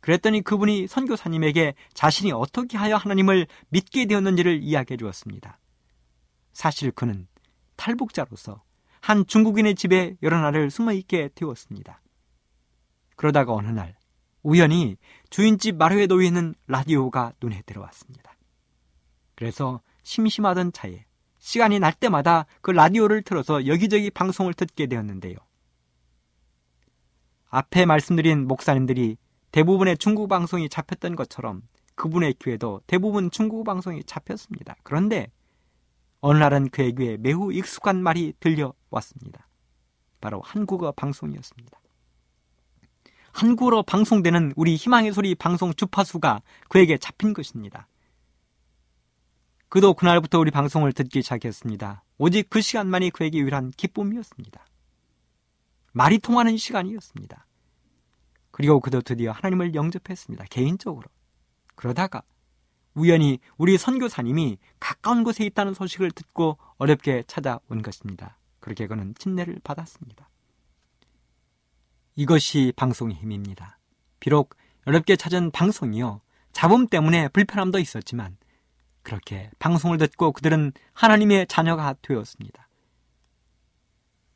그랬더니 0.02 0.42
그분이 0.42 0.88
선교사님에게 0.88 1.74
자신이 1.94 2.32
어떻게 2.32 2.78
하여 2.78 2.96
하나님을 2.96 3.48
믿게 3.70 4.06
되었는지를 4.06 4.64
이야기해 4.64 4.98
주었습니다. 4.98 5.60
사실 6.60 6.92
그는 6.92 7.26
탈북자로서 7.78 8.62
한 9.00 9.26
중국인의 9.26 9.76
집에 9.76 10.18
여러 10.22 10.42
날을 10.42 10.70
숨어 10.70 10.92
있게 10.92 11.30
되었습니다. 11.34 12.02
그러다가 13.16 13.54
어느 13.54 13.70
날 13.70 13.96
우연히 14.44 14.98
주인집 15.30 15.78
마루에 15.78 16.06
놓여 16.06 16.26
있는 16.26 16.54
라디오가 16.68 17.32
눈에 17.42 17.62
들어왔습니다. 17.66 18.36
그래서 19.36 19.80
심심하던 20.04 20.74
차에 20.74 21.06
시간이 21.38 21.80
날 21.80 21.94
때마다 21.94 22.46
그 22.60 22.72
라디오를 22.72 23.22
틀어서 23.22 23.66
여기저기 23.66 24.10
방송을 24.10 24.54
듣게 24.54 24.88
되었는데요. 24.88 25.38
앞에 27.52 27.86
말씀드린 27.86 28.50
목사님들이 28.50 29.16
대부분의 29.54 29.98
중국 29.98 30.28
방송이 30.28 30.68
잡혔던 30.68 31.16
것처럼 31.16 31.62
그분의 31.96 32.36
교회도 32.38 32.82
대부분 32.86 33.32
중국 33.32 33.64
방송이 33.64 34.04
잡혔습니다. 34.04 34.76
그런데 34.84 35.32
어느 36.22 36.38
날은 36.38 36.70
그의 36.70 36.94
귀에 36.96 37.18
매우 37.18 37.52
익숙한 37.54 38.04
말이 38.04 38.34
들려왔습니다. 38.40 39.48
바로 40.22 40.42
한국어 40.42 40.92
방송이었습니다. 40.92 41.80
한국어로 43.32 43.84
방송되는 43.84 44.54
우리 44.56 44.76
희망의 44.76 45.14
소리 45.14 45.36
방송 45.36 45.74
주파수가 45.74 46.42
그에게 46.68 46.98
잡힌 46.98 47.34
것입니다. 47.34 47.88
그도 49.70 49.94
그날부터 49.94 50.40
우리 50.40 50.52
방송을 50.52 50.94
듣기 50.94 51.22
시작했습니다. 51.22 52.04
오직 52.18 52.50
그 52.50 52.60
시간만이 52.60 53.12
그에게 53.12 53.38
유일한 53.38 53.72
기쁨이었습니다. 53.72 54.66
말이 55.94 56.18
통하는 56.20 56.58
시간이었습니다. 56.58 57.46
그리고 58.52 58.80
그도 58.80 59.02
드디어 59.02 59.32
하나님을 59.32 59.76
영접했습니다. 59.76 60.46
개인적으로. 60.50 61.08
그러다가 61.76 62.24
우연히 62.94 63.40
우리 63.58 63.78
선교사님이 63.78 64.58
가까운 64.80 65.24
곳에 65.24 65.46
있다는 65.46 65.74
소식을 65.74 66.12
듣고 66.12 66.58
어렵게 66.78 67.24
찾아온 67.28 67.82
것입니다. 67.82 68.38
그렇게 68.60 68.88
그는 68.88 69.14
침례를 69.18 69.60
받았습니다. 69.64 70.30
이것이 72.16 72.74
방송의 72.76 73.16
힘입니다. 73.16 73.80
비록 74.20 74.56
어렵게 74.86 75.16
찾은 75.16 75.52
방송이요. 75.52 76.20
잡음 76.52 76.88
때문에 76.88 77.30
불편함도 77.30 77.80
있었지만 77.80 78.38
그렇게 79.02 79.50
방송을 79.60 79.98
듣고 79.98 80.32
그들은 80.34 80.74
하나님의 80.94 81.48
자녀가 81.48 81.96
되었습니다. 82.02 82.68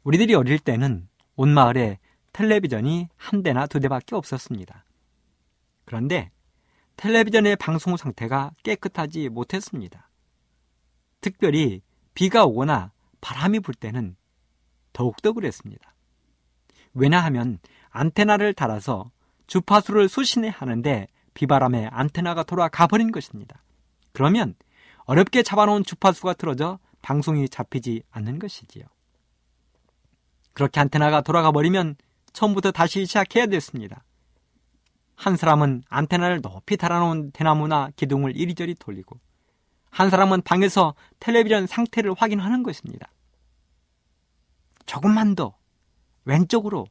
우리들이 0.04 0.34
어릴 0.36 0.60
때는 0.60 1.08
온 1.36 1.54
마을에 1.54 2.00
텔레비전이 2.34 3.10
한 3.16 3.44
대나 3.44 3.68
두 3.68 3.80
대밖에 3.80 4.16
없었습니다. 4.16 4.86
그런데 5.86 6.32
텔레비전의 6.98 7.56
방송 7.58 7.98
상태가 7.98 8.52
깨끗하지 8.64 9.30
못했습니다. 9.30 10.10
특별히 11.22 11.82
비가 12.14 12.46
오거나 12.46 12.92
바람이 13.22 13.60
불 13.62 13.74
때는 13.74 14.16
더욱더 14.92 15.34
그랬습니다. 15.34 15.94
왜냐 16.94 17.20
하면 17.22 17.60
안테나를 17.90 18.54
달아서 18.54 19.12
주파수를 19.48 20.10
수신해 20.10 20.50
하는데 20.50 21.08
비바람에 21.34 21.88
안테나가 21.92 22.44
돌아가 22.44 22.88
버린 22.88 23.12
것입니다. 23.12 23.64
그러면 24.12 24.56
어렵게 25.06 25.44
잡아놓은 25.44 25.84
주파수가 25.84 26.34
틀어져 26.34 26.80
방송이 27.02 27.50
잡히지 27.50 28.04
않는 28.12 28.40
것이지요. 28.40 28.86
그렇게 30.54 30.80
안테나가 30.80 31.22
돌아가 31.22 31.52
버리면 31.52 31.96
처음부터 32.32 32.72
다시 32.72 33.06
시작해야 33.06 33.48
됐습니다. 33.48 34.04
한 35.16 35.38
사람은 35.38 35.84
안테나를 35.90 36.42
높이 36.42 36.78
달아놓은 36.78 37.32
대나무나 37.32 37.90
기둥을 37.96 38.36
이리저리 38.36 38.76
돌리고 38.76 39.20
한 39.90 40.10
사람은 40.10 40.42
방에서 40.42 40.96
텔레비전 41.20 41.68
상태를 41.68 42.14
확인하는 42.18 42.64
것입니다. 42.64 43.10
조금만 44.86 45.36
더 45.36 45.56
왼쪽으로 46.26 46.88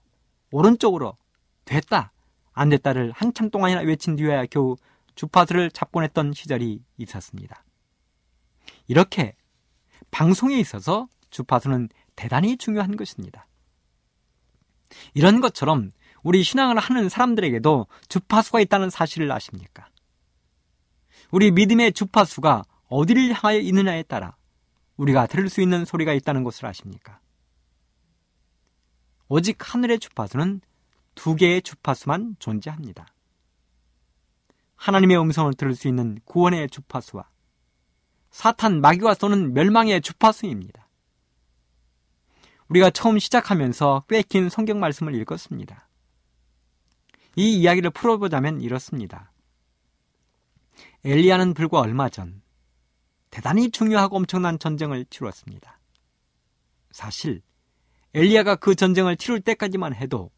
오른쪽으로 0.51 1.17
됐다 1.65 2.13
안 2.53 2.69
됐다를 2.69 3.13
한참 3.15 3.51
동안이나 3.51 3.81
외친 3.81 4.17
뒤에야 4.17 4.47
겨우 4.47 4.77
주파수를 5.15 5.71
잡곤 5.71 6.05
했던 6.05 6.33
시절이 6.33 6.83
있었습니다. 6.99 7.65
이렇게 8.87 9.35
방송에 10.11 10.59
있어서 10.59 11.09
주파수는 11.31 11.89
대단히 12.15 12.57
중요한 12.57 12.97
것입니다. 12.97 13.47
이런 15.15 15.41
것처럼 15.41 15.93
우리 16.23 16.43
신앙을 16.43 16.79
하는 16.79 17.09
사람들에게도 17.09 17.87
주파수가 18.09 18.61
있다는 18.61 18.91
사실을 18.91 19.31
아십니까? 19.33 19.89
우리 21.31 21.51
믿음의 21.51 21.93
주파수가 21.93 22.65
어디를 22.89 23.33
향하여 23.33 23.59
있느냐에 23.59 24.03
따라 24.05 24.37
우리가 24.97 25.27
들을 25.27 25.49
수 25.49 25.61
있는 25.61 25.85
소리가 25.85 26.13
있다는 26.13 26.45
것을 26.45 26.67
아십니까? 26.67 27.21
오직 29.29 29.57
하늘의 29.61 29.99
주파수는 29.99 30.61
두 31.15 31.35
개의 31.35 31.63
주파수만 31.63 32.37
존재합니다. 32.39 33.07
하나님의 34.77 35.19
음성을 35.19 35.53
들을 35.55 35.75
수 35.75 35.89
있는 35.89 36.19
구원의 36.25 36.69
주파수와 36.69 37.29
사탄 38.31 38.81
마귀와 38.81 39.15
쏘는 39.15 39.55
멸망의 39.55 40.01
주파수입니다. 40.03 40.89
우리가 42.69 42.91
처음 42.91 43.19
시작하면서 43.19 44.05
꽤 44.09 44.23
긴 44.23 44.49
성경 44.49 44.81
말씀을 44.81 45.15
읽었습니다. 45.15 45.89
이 47.37 47.61
이야기를 47.61 47.91
풀어보자면 47.91 48.61
이렇습니다. 48.61 49.33
엘리야는 51.05 51.55
불과 51.55 51.81
얼마 51.81 52.09
전 52.09 52.43
대단히 53.31 53.71
중요하고 53.71 54.17
엄청난 54.17 54.59
전쟁을 54.59 55.07
치루었습니다. 55.07 55.81
사실 56.91 57.43
엘리야가 58.15 58.57
그 58.57 58.75
전쟁을 58.75 59.17
치룰 59.17 59.41
때까지만 59.41 59.95
해도 59.95 60.31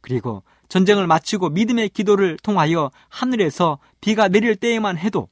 그리고 0.00 0.42
전쟁을 0.68 1.06
마치고 1.06 1.50
믿음의 1.50 1.90
기도를 1.90 2.36
통하여 2.42 2.90
하늘에서 3.08 3.78
비가 4.00 4.28
내릴 4.28 4.56
때에만 4.56 4.98
해도 4.98 5.28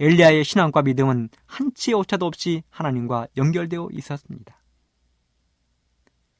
엘리야의 0.00 0.44
신앙과 0.44 0.82
믿음은 0.82 1.28
한치의 1.46 1.94
오차도 1.94 2.26
없이 2.26 2.62
하나님과 2.70 3.28
연결되어 3.36 3.88
있었습니다. 3.92 4.60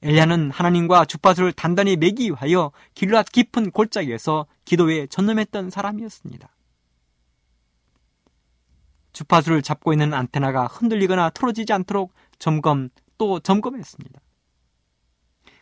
엘리야는 0.03 0.51
하나님과 0.51 1.05
주파수를 1.07 1.53
단단히 1.53 1.97
매기 1.97 2.29
위하여 2.29 2.71
길랏 2.95 3.33
깊은 3.33 3.73
골짜기에서 3.73 4.47
기도에 4.65 5.07
전념했던 5.09 5.71
사람이었습니다. 5.71 6.49
주파수를 9.13 9.63
잡고 9.63 9.93
있는 9.93 10.15
안테나가 10.15 10.67
흔들리거나 10.67 11.31
틀어지지 11.31 11.73
않도록 11.73 12.13
점검 12.39 12.89
또 13.17 13.41
점검했습니다. 13.41 14.21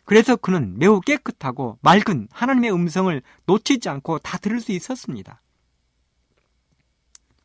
그래서 0.05 0.35
그는 0.35 0.77
매우 0.77 1.01
깨끗하고 1.01 1.79
맑은 1.81 2.29
하나님의 2.31 2.71
음성을 2.71 3.21
놓치지 3.45 3.89
않고 3.89 4.19
다 4.19 4.37
들을 4.37 4.61
수 4.61 4.71
있었습니다. 4.71 5.41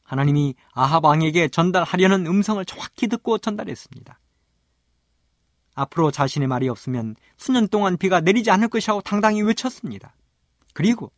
하나님이 0.04 0.54
아합 0.72 1.04
왕에게 1.04 1.48
전달하려는 1.48 2.26
음성을 2.26 2.62
정확히 2.66 3.08
듣고 3.08 3.38
전달했습니다. 3.38 4.18
앞으로 5.74 6.10
자신의 6.10 6.48
말이 6.48 6.68
없으면 6.68 7.16
수년 7.36 7.68
동안 7.68 7.96
비가 7.96 8.20
내리지 8.20 8.50
않을 8.50 8.68
것이라고 8.68 9.00
당당히 9.02 9.42
외쳤습니다. 9.42 10.14
그리고 10.74 11.12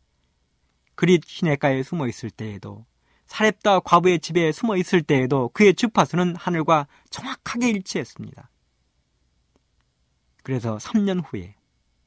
그릿 0.95 1.23
시내가에 1.25 1.83
숨어 1.83 2.07
있을 2.07 2.29
때에도 2.29 2.85
사렙다 3.27 3.81
과부의 3.81 4.19
집에 4.19 4.51
숨어 4.51 4.77
있을 4.77 5.01
때에도 5.01 5.49
그의 5.53 5.73
주파수는 5.73 6.35
하늘과 6.35 6.87
정확하게 7.09 7.69
일치했습니다. 7.69 8.49
그래서 10.43 10.77
3년 10.77 11.23
후에 11.25 11.55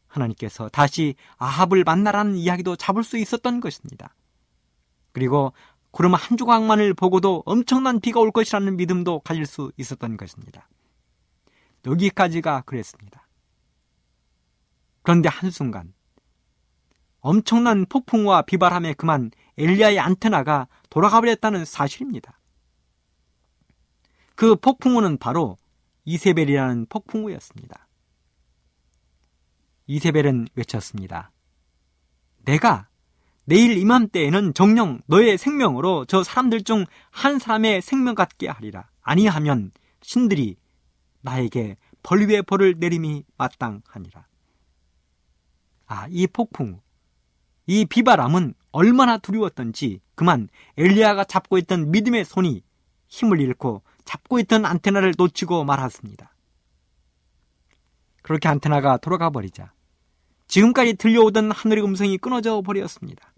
하나님께서 0.06 0.68
다시 0.68 1.16
아합을 1.36 1.84
만나라는 1.84 2.36
이야기도 2.36 2.76
잡을 2.76 3.02
수 3.02 3.18
있었던 3.18 3.60
것입니다. 3.60 4.14
그리고 5.12 5.52
구름 5.90 6.14
한 6.14 6.36
조각만을 6.36 6.94
보고도 6.94 7.42
엄청난 7.44 8.00
비가 8.00 8.20
올 8.20 8.30
것이라는 8.30 8.76
믿음도 8.76 9.20
가질 9.20 9.46
수 9.46 9.72
있었던 9.76 10.16
것입니다. 10.16 10.68
여기까지가 11.88 12.62
그랬습니다. 12.62 13.26
그런데 15.02 15.28
한순간 15.28 15.94
엄청난 17.20 17.86
폭풍과 17.86 18.42
비바람에 18.42 18.94
그만 18.94 19.30
엘리야의 19.56 19.98
안테나가 19.98 20.68
돌아가 20.90 21.20
버렸다는 21.20 21.64
사실입니다. 21.64 22.38
그 24.36 24.54
폭풍우는 24.54 25.18
바로 25.18 25.58
이세벨이라는 26.04 26.86
폭풍우였습니다. 26.88 27.88
이세벨은 29.86 30.48
외쳤습니다. 30.54 31.32
내가 32.44 32.88
내일 33.44 33.78
이맘때에는 33.78 34.52
정령 34.54 35.00
너의 35.06 35.38
생명으로 35.38 36.04
저 36.04 36.22
사람들 36.22 36.62
중 36.62 36.84
한 37.10 37.38
사람의 37.40 37.82
생명 37.82 38.14
같게 38.14 38.48
하리라. 38.48 38.88
아니하면 39.02 39.72
신들이 40.02 40.56
나에게 41.20 41.76
벌 42.02 42.26
위에 42.28 42.42
벌을 42.42 42.76
내림이 42.78 43.24
마땅하니라. 43.36 44.26
아, 45.86 46.06
이 46.10 46.26
폭풍, 46.26 46.80
이 47.66 47.84
비바람은 47.84 48.54
얼마나 48.72 49.18
두려웠던지 49.18 50.00
그만 50.14 50.48
엘리야가 50.76 51.24
잡고 51.24 51.58
있던 51.58 51.90
믿음의 51.90 52.24
손이 52.24 52.62
힘을 53.08 53.40
잃고 53.40 53.82
잡고 54.04 54.38
있던 54.40 54.64
안테나를 54.64 55.14
놓치고 55.16 55.64
말았습니다. 55.64 56.34
그렇게 58.22 58.48
안테나가 58.48 58.98
돌아가 58.98 59.30
버리자 59.30 59.72
지금까지 60.46 60.94
들려오던 60.94 61.50
하늘의 61.50 61.84
음성이 61.84 62.18
끊어져 62.18 62.62
버렸습니다. 62.62 63.32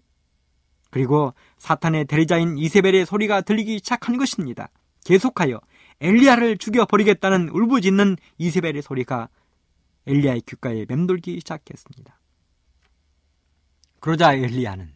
그리고 0.89 1.33
사탄의 1.57 2.05
대리자인 2.05 2.57
이세벨의 2.57 3.05
소리가 3.05 3.41
들리기 3.41 3.77
시작한 3.77 4.17
것입니다. 4.17 4.69
계속하여 5.05 5.59
엘리야를 6.01 6.57
죽여버리겠다는 6.57 7.49
울부짖는 7.49 8.17
이세벨의 8.39 8.81
소리가 8.81 9.29
엘리야의 10.07 10.41
귓가에 10.41 10.85
맴돌기 10.89 11.39
시작했습니다. 11.39 12.19
그러자 13.99 14.33
엘리야는 14.33 14.95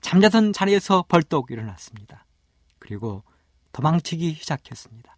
잠자던 0.00 0.54
자리에서 0.54 1.04
벌떡 1.06 1.50
일어났습니다. 1.50 2.24
그리고 2.78 3.22
도망치기 3.72 4.34
시작했습니다. 4.34 5.16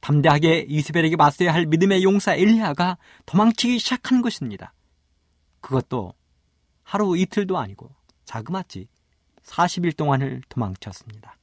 담대하게 0.00 0.66
이스벨에게 0.68 1.14
맞서야 1.14 1.54
할 1.54 1.64
믿음의 1.66 2.02
용사 2.02 2.34
엘리야가 2.34 2.98
도망치기 3.24 3.78
시작한 3.78 4.20
것입니다. 4.20 4.74
그것도 5.60 6.12
하루 6.82 7.16
이틀도 7.16 7.56
아니고 7.56 7.94
자그마치 8.24 8.88
40일 9.44 9.96
동안을 9.96 10.42
도망쳤습니다. 10.48 11.36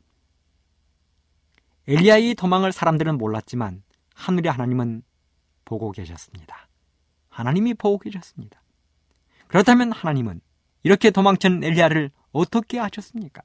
엘리야의 1.90 2.36
도망을 2.36 2.72
사람들은 2.72 3.18
몰랐지만 3.18 3.82
하늘의 4.14 4.52
하나님은 4.52 5.02
보고 5.66 5.92
계셨습니다. 5.92 6.70
하나님이 7.30 7.74
보고 7.74 7.98
계셨습니다. 7.98 8.62
그렇다면 9.48 9.92
하나님은 9.92 10.40
이렇게 10.84 11.10
도망친 11.10 11.64
엘리야를 11.64 12.12
어떻게 12.32 12.78
하셨습니까? 12.78 13.42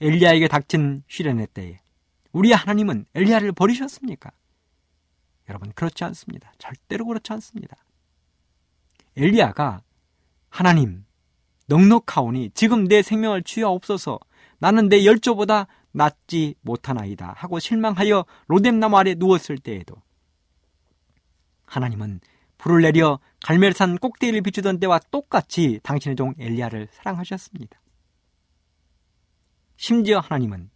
엘리야에게 0.00 0.48
닥친 0.48 1.04
시련의 1.06 1.48
때에 1.48 1.80
우리 2.32 2.52
하나님은 2.52 3.04
엘리야를 3.14 3.52
버리셨습니까? 3.52 4.30
여러분 5.50 5.70
그렇지 5.74 6.02
않습니다. 6.04 6.50
절대로 6.56 7.04
그렇지 7.04 7.30
않습니다. 7.34 7.76
엘리야가 9.18 9.82
하나님 10.48 11.04
넉넉하오니 11.66 12.52
지금 12.54 12.88
내 12.88 13.02
생명을 13.02 13.42
취하옵소서 13.42 14.18
나는 14.58 14.88
내 14.88 15.04
열조보다 15.04 15.66
낫지 15.92 16.54
못하나이다 16.62 17.34
하고 17.36 17.58
실망하여 17.58 18.24
로뎀나무 18.48 18.96
아래 18.96 19.14
누웠을 19.14 19.58
때에도 19.58 19.96
하나님은 21.66 22.20
불을 22.58 22.82
내려 22.82 23.18
갈멜산 23.44 23.98
꼭대기를 23.98 24.42
비추던 24.42 24.78
때와 24.78 25.00
똑같이 25.10 25.80
당신의 25.82 26.16
종 26.16 26.34
엘리야를 26.38 26.88
사랑하셨습니다. 26.92 27.80
심지어 29.76 30.20
하나님은 30.20 30.70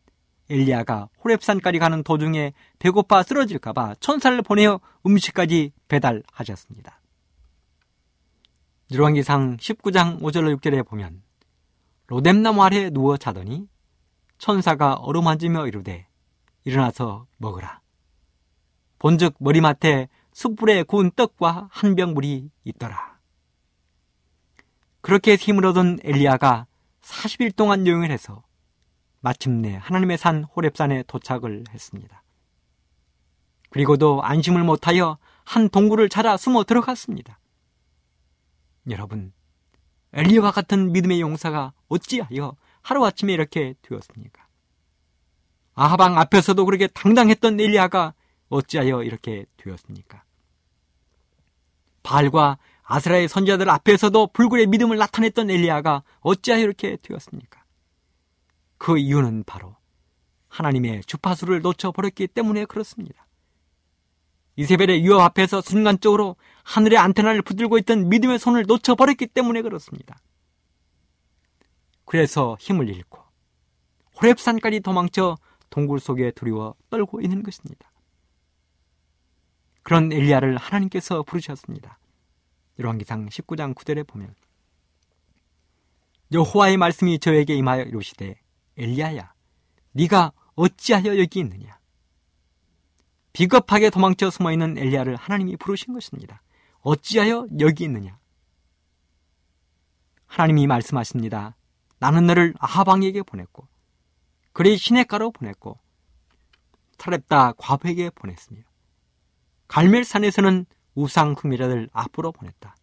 엘리야가 0.50 1.08
호렙산까지 1.22 1.78
가는 1.78 2.02
도중에 2.02 2.52
배고파 2.78 3.22
쓰러질까봐 3.22 3.96
천사를 4.00 4.40
보내어 4.42 4.80
음식까지 5.04 5.72
배달하셨습니다. 5.88 7.00
열왕기상 8.92 9.56
19장 9.56 10.20
5절로 10.20 10.56
6절에 10.58 10.86
보면 10.86 11.22
로뎀나무 12.06 12.62
아래 12.62 12.90
누워 12.90 13.16
자더니 13.16 13.68
천사가 14.38 14.94
어루만지며 14.94 15.66
이르되 15.66 16.06
일어나서 16.64 17.26
먹으라. 17.38 17.80
본즉 18.98 19.36
머리맡에 19.38 20.08
숯불에 20.32 20.82
구운 20.84 21.10
떡과 21.10 21.68
한 21.70 21.94
병 21.94 22.14
물이 22.14 22.50
있더라. 22.64 23.18
그렇게 25.00 25.36
힘을 25.36 25.64
얻은 25.66 26.00
엘리야가 26.02 26.66
40일 27.02 27.54
동안 27.54 27.86
여행을 27.86 28.10
해서 28.10 28.42
마침내 29.20 29.76
하나님의 29.76 30.18
산 30.18 30.44
호렙산에 30.44 31.04
도착을 31.04 31.64
했습니다. 31.70 32.22
그리고도 33.70 34.22
안심을 34.22 34.64
못하여 34.64 35.18
한 35.44 35.68
동굴을 35.68 36.08
찾아 36.08 36.36
숨어 36.36 36.64
들어갔습니다. 36.64 37.38
여러분, 38.90 39.32
엘리야와 40.12 40.50
같은 40.50 40.92
믿음의 40.92 41.20
용사가 41.20 41.72
어찌하여 41.88 42.56
하루아침에 42.86 43.32
이렇게 43.32 43.74
되었습니까? 43.82 44.46
아하방 45.74 46.18
앞에서도 46.18 46.64
그렇게 46.64 46.86
당당했던 46.86 47.58
엘리야가 47.58 48.14
어찌하여 48.48 49.02
이렇게 49.02 49.44
되었습니까? 49.56 50.22
발과 52.04 52.58
아스라의 52.84 53.26
선지자들 53.26 53.68
앞에서도 53.68 54.28
불굴의 54.28 54.68
믿음을 54.68 54.96
나타냈던 54.98 55.50
엘리야가 55.50 56.04
어찌하여 56.20 56.62
이렇게 56.62 56.96
되었습니까? 57.02 57.64
그 58.78 58.98
이유는 58.98 59.42
바로 59.44 59.74
하나님의 60.48 61.02
주파수를 61.06 61.62
놓쳐버렸기 61.62 62.28
때문에 62.28 62.66
그렇습니다. 62.66 63.26
이세벨의 64.54 65.04
유업 65.04 65.22
앞에서 65.22 65.60
순간적으로 65.60 66.36
하늘의 66.62 66.98
안테나를 66.98 67.42
붙들고 67.42 67.78
있던 67.78 68.08
믿음의 68.08 68.38
손을 68.38 68.62
놓쳐버렸기 68.68 69.26
때문에 69.26 69.62
그렇습니다. 69.62 70.20
그래서 72.06 72.56
힘을 72.58 72.88
잃고 72.88 73.20
호랩산까지 74.14 74.82
도망쳐 74.82 75.36
동굴 75.68 76.00
속에 76.00 76.30
두려워 76.30 76.74
떨고 76.88 77.20
있는 77.20 77.42
것입니다. 77.42 77.92
그런 79.82 80.10
엘리야를 80.10 80.56
하나님께서 80.56 81.22
부르셨습니다. 81.22 81.98
열왕기상 82.78 83.26
19장 83.26 83.74
9절에 83.74 84.06
보면 84.06 84.34
여호와의 86.32 86.76
말씀이 86.76 87.18
저에게 87.18 87.54
임하여 87.54 87.82
이르시되 87.84 88.40
엘리야야 88.76 89.32
네가 89.92 90.32
어찌하여 90.54 91.18
여기 91.18 91.40
있느냐 91.40 91.78
비겁하게 93.32 93.90
도망쳐 93.90 94.30
숨어 94.30 94.50
있는 94.52 94.78
엘리야를 94.78 95.16
하나님이 95.16 95.56
부르신 95.56 95.92
것입니다. 95.92 96.42
어찌하여 96.80 97.46
여기 97.60 97.84
있느냐 97.84 98.18
하나님이 100.26 100.66
말씀하십니다. 100.66 101.56
나는 101.98 102.26
너를 102.26 102.54
아하방에게 102.58 103.22
보냈고 103.22 103.68
그리 104.52 104.76
시내가로 104.76 105.32
보냈고 105.32 105.78
타렙다 106.98 107.52
과부에게 107.52 108.10
보냈으며 108.10 108.62
갈멜산에서는 109.68 110.66
우상 110.94 111.34
흠이라들 111.38 111.90
앞으로 111.92 112.32
보냈다. 112.32 112.74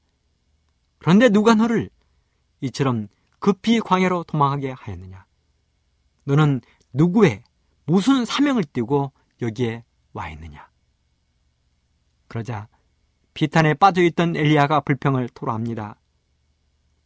그런데 1.00 1.30
누가 1.30 1.56
너를 1.56 1.90
이처럼 2.62 3.08
급히 3.40 3.80
광야로 3.80 4.24
도망하게 4.24 4.72
하였느냐? 4.72 5.26
너는 6.26 6.62
누구의 6.94 7.44
무슨 7.86 8.24
사명을 8.24 8.64
띠고 8.64 9.12
여기에 9.42 9.84
와 10.14 10.30
있느냐? 10.30 10.70
그러자 12.28 12.68
비탄에 13.34 13.74
빠져있던 13.74 14.36
엘리야가 14.36 14.82
불평을 14.82 15.30
토로합니다. 15.30 16.00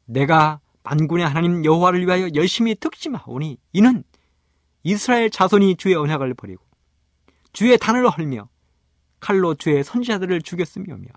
내가 0.06 0.60
만군의 0.90 1.28
하나님 1.28 1.66
여호와를 1.66 2.06
위하여 2.06 2.30
열심히 2.34 2.74
특심하오니 2.74 3.58
이는 3.74 4.06
이스라엘 4.84 5.30
자손이 5.30 5.76
주의 5.76 5.96
언약을 5.96 6.34
버리고 6.34 6.64
주의 7.52 7.78
단을 7.78 8.08
헐며 8.08 8.48
칼로 9.20 9.54
주의 9.56 9.84
선지자들을 9.84 10.42
죽였으며며 10.44 11.08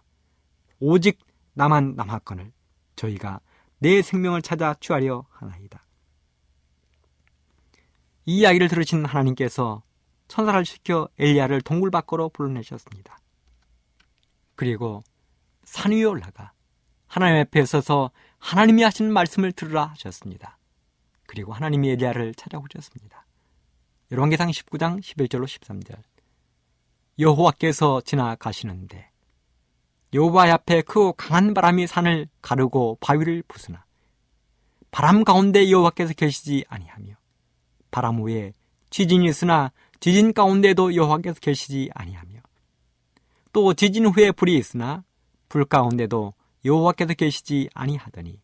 오직 0.81 1.19
나만 1.53 1.95
남았건을 1.95 2.51
저희가 2.97 3.41
내 3.79 4.03
생명을 4.03 4.43
찾아 4.43 4.75
취하려 4.81 5.25
하나이다. 5.31 5.87
이 8.27 8.39
이야기를 8.39 8.69
들으신 8.69 9.05
하나님께서 9.05 9.83
천사를 10.27 10.65
시켜 10.65 11.09
엘리야를 11.19 11.61
동굴 11.61 11.93
밖으로 11.93 12.29
불러내셨습니다. 12.31 13.19
그리고 14.57 15.05
산 15.65 15.93
위에 15.93 16.05
올라가 16.05 16.53
하나님 17.07 17.41
앞에 17.43 17.65
서서 17.65 18.11
하나님이 18.41 18.83
하신 18.83 19.13
말씀을 19.13 19.53
들으라 19.53 19.87
하셨습니다. 19.87 20.59
그리고 21.27 21.53
하나님이 21.53 21.91
엘리야를 21.91 22.35
찾아오셨습니다. 22.35 23.25
열왕기상 24.11 24.51
19장 24.51 25.01
11절로 25.01 25.45
13절 25.45 25.97
여호와께서 27.19 28.01
지나가시는데 28.01 29.11
여호와 30.13 30.53
앞에 30.53 30.83
크고 30.83 31.13
강한 31.13 31.55
바람이 31.55 31.87
산을 31.87 32.27
가르고 32.43 32.99
바위를 33.01 33.45
부수나 33.47 33.85
바람 34.91 35.23
가운데 35.23 35.71
여호와께서 35.71 36.15
계시지 36.15 36.65
아니하며 36.69 37.15
바람 37.93 38.19
후에 38.19 38.55
지진이 38.89 39.29
있으나 39.29 39.71
지진 40.01 40.33
가운데도 40.33 40.97
여호와께서 40.97 41.39
계시지 41.39 41.91
아니하며 41.95 42.41
또 43.53 43.75
지진 43.75 44.07
후에 44.07 44.33
불이 44.33 44.57
있으나 44.57 45.05
불 45.49 45.65
가운데도 45.65 46.35
여호와께서 46.65 47.15
계시지 47.15 47.71
아니하더니 47.75 48.41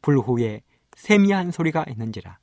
불 0.00 0.18
후에 0.18 0.62
세미한 0.96 1.50
소리가 1.50 1.84
있는지라 1.88 2.38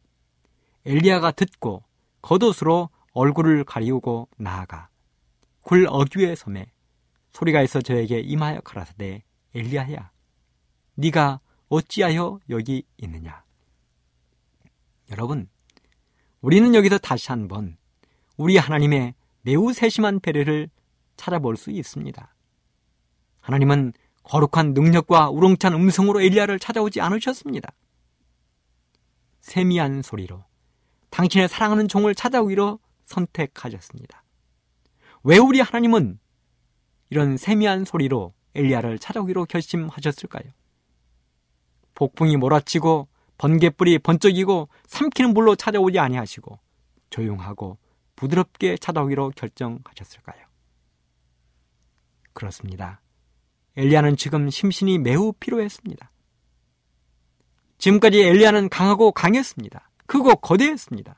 엘리야가 0.85 1.31
듣고 1.31 1.83
겉옷으로 2.21 2.89
얼굴을 3.13 3.63
가리우고 3.63 4.29
나아가 4.37 4.89
굴 5.61 5.85
어귀의 5.87 6.35
섬에 6.35 6.71
소리가 7.31 7.61
있어 7.63 7.81
저에게 7.81 8.19
임하여 8.19 8.61
가라사대 8.61 9.23
엘리야야 9.53 10.11
네가 10.95 11.39
어찌하여 11.69 12.39
여기 12.49 12.83
있느냐 12.97 13.43
여러분 15.11 15.47
우리는 16.41 16.73
여기서 16.73 16.97
다시 16.97 17.29
한번 17.29 17.77
우리 18.37 18.57
하나님의 18.57 19.13
매우 19.41 19.73
세심한 19.73 20.19
배려를 20.19 20.69
찾아볼 21.17 21.57
수 21.57 21.71
있습니다. 21.71 22.33
하나님은 23.41 23.93
거룩한 24.23 24.73
능력과 24.73 25.29
우렁찬 25.29 25.73
음성으로 25.73 26.21
엘리야를 26.21 26.59
찾아오지 26.59 27.01
않으셨습니다. 27.01 27.71
세미한 29.41 30.01
소리로 30.01 30.45
당신의 31.09 31.47
사랑하는 31.47 31.87
종을 31.87 32.13
찾아오기로 32.13 32.79
선택하셨습니다. 33.05 34.23
왜 35.23 35.37
우리 35.37 35.59
하나님은 35.59 36.19
이런 37.09 37.37
세미한 37.37 37.85
소리로 37.85 38.33
엘리야를 38.55 38.99
찾아오기로 38.99 39.45
결심하셨을까요? 39.45 40.51
폭풍이 41.95 42.37
몰아치고 42.37 43.07
번개불이 43.37 43.99
번쩍이고 43.99 44.69
삼키는 44.87 45.33
불로 45.33 45.55
찾아오지 45.55 45.97
아니하시고 45.97 46.59
조용하고 47.09 47.77
부드럽게 48.15 48.77
찾아오기로 48.77 49.31
결정하셨을까요? 49.35 50.45
그렇습니다. 52.33 53.01
엘리야는 53.79 54.17
지금 54.17 54.49
심신이 54.49 54.97
매우 54.97 55.31
피로했습니다. 55.39 56.11
지금까지 57.77 58.21
엘리야는 58.21 58.67
강하고 58.67 59.13
강했습니다. 59.13 59.89
크고 60.05 60.35
거대했습니다. 60.35 61.15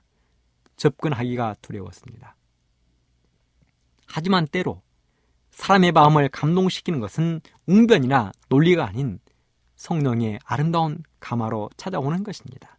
접근하기가 0.78 1.56
두려웠습니다. 1.64 2.36
하지만 4.06 4.46
때로 4.46 4.84
사람의 5.50 5.92
마음을 5.92 6.30
감동시키는 6.30 7.00
것은 7.00 7.42
웅변이나 7.66 8.32
논리가 8.50 8.86
아닌 8.86 9.20
성령의 9.76 10.40
아름다운 10.46 11.02
가마로 11.20 11.72
찾아오는 11.78 12.24
것입니다. 12.24 12.78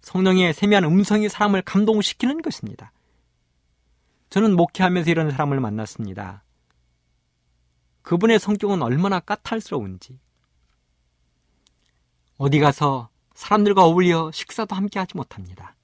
성령의 0.00 0.54
세미한 0.54 0.84
음성이 0.84 1.28
사람을 1.28 1.60
감동시키는 1.62 2.40
것입니다. 2.40 2.90
저는 4.30 4.56
목회하면서 4.56 5.10
이런 5.10 5.30
사람을 5.30 5.60
만났습니다. 5.60 6.43
그분의 8.04 8.38
성격은 8.38 8.82
얼마나 8.82 9.18
까탈스러운지. 9.18 10.20
어디 12.36 12.60
가서 12.60 13.08
사람들과 13.34 13.84
어울려 13.84 14.30
식사도 14.30 14.76
함께 14.76 14.98
하지 14.98 15.16
못합니다. 15.16 15.74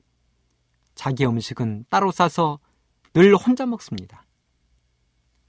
자기 0.95 1.25
음식은 1.25 1.87
따로 1.89 2.13
싸서 2.13 2.61
늘 3.15 3.35
혼자 3.35 3.65
먹습니다. 3.65 4.27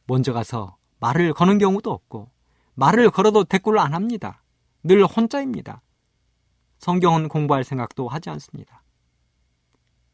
먼저 0.08 0.32
가서 0.32 0.78
말을 1.00 1.34
거는 1.34 1.58
경우도 1.58 1.92
없고 1.92 2.32
말을 2.76 3.12
걸어도 3.12 3.44
대꾸를 3.44 3.78
안 3.78 3.94
합니다. 3.94 4.42
늘 4.82 5.06
혼자입니다. 5.06 5.82
성경은 6.80 7.28
공부할 7.28 7.66
생각도 7.66 8.08
하지 8.08 8.30
않습니다. 8.30 8.82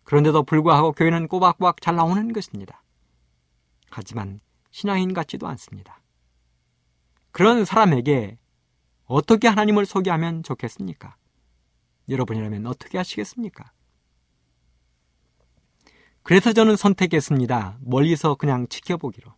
그런데도 0.03 0.41
불구하고 0.41 0.91
교회는 0.93 1.27
꼬박꼬박 1.27 1.81
잘 1.81 1.95
나오는 1.95 2.33
것입니다. 2.33 2.83
하지만 3.91 4.41
신앙인 4.71 5.13
같지도 5.13 5.47
않습니다. 5.47 6.01
그런 7.37 7.65
사람에게 7.65 8.39
어떻게 9.05 9.47
하나님을 9.47 9.85
소개하면 9.85 10.41
좋겠습니까? 10.41 11.17
여러분이라면 12.09 12.65
어떻게 12.65 12.97
하시겠습니까? 12.97 13.71
그래서 16.23 16.51
저는 16.51 16.75
선택했습니다. 16.75 17.77
멀리서 17.81 18.33
그냥 18.33 18.67
지켜보기로. 18.67 19.31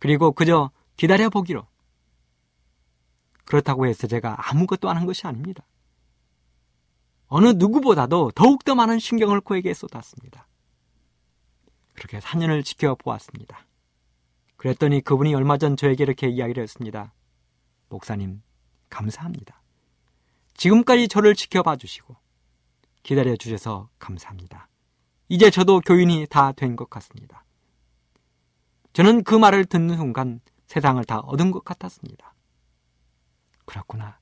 그리고 0.00 0.32
그저 0.32 0.72
기다려보기로. 0.96 1.68
그렇다고 3.44 3.86
해서 3.86 4.08
제가 4.08 4.50
아무것도 4.50 4.90
안 4.90 4.96
한 4.96 5.06
것이 5.06 5.28
아닙니다. 5.28 5.64
어느 7.28 7.50
누구보다도 7.50 8.32
더욱더 8.32 8.74
많은 8.74 8.98
신경을 8.98 9.42
그에게 9.42 9.74
쏟았습니다. 9.74 10.48
그렇게 11.94 12.18
4년을 12.18 12.64
지켜보았습니다. 12.64 13.65
그랬더니 14.56 15.00
그분이 15.02 15.34
얼마 15.34 15.58
전 15.58 15.76
저에게 15.76 16.04
이렇게 16.04 16.28
이야기를 16.28 16.62
했습니다. 16.62 17.12
목사님, 17.88 18.42
감사합니다. 18.88 19.62
지금까지 20.54 21.08
저를 21.08 21.34
지켜봐 21.34 21.76
주시고 21.76 22.16
기다려 23.02 23.36
주셔서 23.36 23.88
감사합니다. 23.98 24.68
이제 25.28 25.50
저도 25.50 25.80
교인이 25.80 26.26
다 26.28 26.52
된 26.52 26.76
것 26.76 26.88
같습니다. 26.90 27.44
저는 28.92 29.24
그 29.24 29.34
말을 29.34 29.66
듣는 29.66 29.96
순간 29.96 30.40
세상을 30.66 31.04
다 31.04 31.20
얻은 31.20 31.50
것 31.50 31.64
같았습니다. 31.64 32.34
그렇구나. 33.66 34.18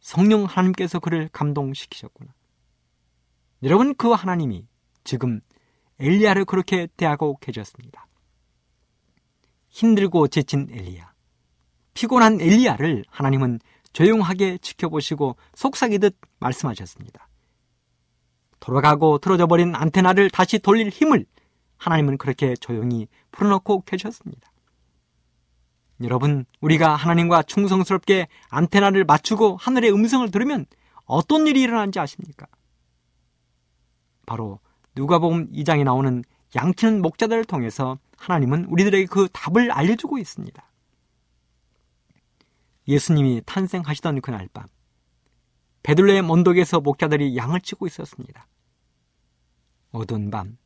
성령 0.00 0.44
하나님께서 0.44 0.98
그를 0.98 1.28
감동시키셨구나. 1.28 2.32
여러분 3.64 3.94
그 3.94 4.10
하나님이 4.12 4.66
지금 5.04 5.40
엘리야를 5.98 6.44
그렇게 6.46 6.88
대하고 6.96 7.36
계셨습니다. 7.40 8.07
힘들고 9.78 10.26
지친 10.26 10.66
엘리야, 10.72 11.12
피곤한 11.94 12.40
엘리야를 12.40 13.04
하나님은 13.08 13.60
조용하게 13.92 14.58
지켜보시고 14.58 15.36
속삭이듯 15.54 16.16
말씀하셨습니다. 16.40 17.28
돌아가고 18.58 19.18
틀어져 19.18 19.46
버린 19.46 19.76
안테나를 19.76 20.30
다시 20.30 20.58
돌릴 20.58 20.88
힘을 20.88 21.26
하나님은 21.76 22.18
그렇게 22.18 22.56
조용히 22.56 23.06
풀어놓고 23.30 23.82
계셨습니다. 23.82 24.50
여러분, 26.02 26.44
우리가 26.60 26.96
하나님과 26.96 27.44
충성스럽게 27.44 28.26
안테나를 28.50 29.04
맞추고 29.04 29.58
하늘의 29.58 29.92
음성을 29.92 30.28
들으면 30.32 30.66
어떤 31.04 31.46
일이 31.46 31.62
일어나는지 31.62 32.00
아십니까? 32.00 32.46
바로 34.26 34.58
누가복음 34.96 35.52
2장에 35.52 35.84
나오는 35.84 36.24
양키는 36.56 37.00
목자들을 37.00 37.44
통해서 37.44 37.98
하나님은 38.18 38.66
우리들에게 38.66 39.06
그 39.06 39.28
답을 39.32 39.70
알려주고 39.70 40.18
있습니다. 40.18 40.62
예수님이 42.86 43.42
탄생하시던 43.46 44.20
그날 44.20 44.48
밤, 44.52 44.66
베들레헴 45.82 46.28
언덕에서 46.28 46.80
목자들이 46.80 47.36
양을 47.36 47.60
치고 47.60 47.86
있었습니다. 47.86 48.46
어두운 49.90 50.30
밤, 50.30 50.58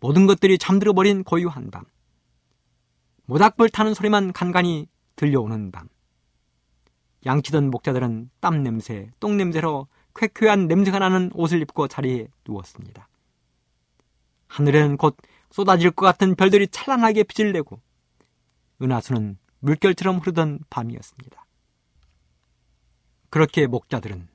모든 0.00 0.26
것들이 0.26 0.58
잠들어 0.58 0.92
버린 0.92 1.24
고요한 1.24 1.70
밤, 1.70 1.84
모닥불 3.26 3.68
타는 3.68 3.94
소리만 3.94 4.32
간간히 4.32 4.88
들려오는 5.16 5.70
밤. 5.70 5.88
양치던 7.26 7.70
목자들은 7.70 8.30
땀 8.40 8.62
냄새, 8.62 9.10
똥 9.20 9.36
냄새로 9.36 9.88
쾌쾌한 10.14 10.66
냄새가 10.66 10.98
나는 10.98 11.30
옷을 11.34 11.60
입고 11.60 11.88
자리에 11.88 12.28
누웠습니다. 12.46 13.08
하늘에는 14.46 14.96
곧 14.96 15.16
쏟아질 15.50 15.90
것 15.90 16.06
같은 16.06 16.34
별들이 16.34 16.68
찬란하게 16.68 17.24
빛을 17.24 17.52
내고 17.52 17.80
은하수는 18.80 19.38
물결처럼 19.60 20.18
흐르던 20.18 20.60
밤이었습니다. 20.70 21.44
그렇게 23.30 23.66
목자들은 23.66 24.28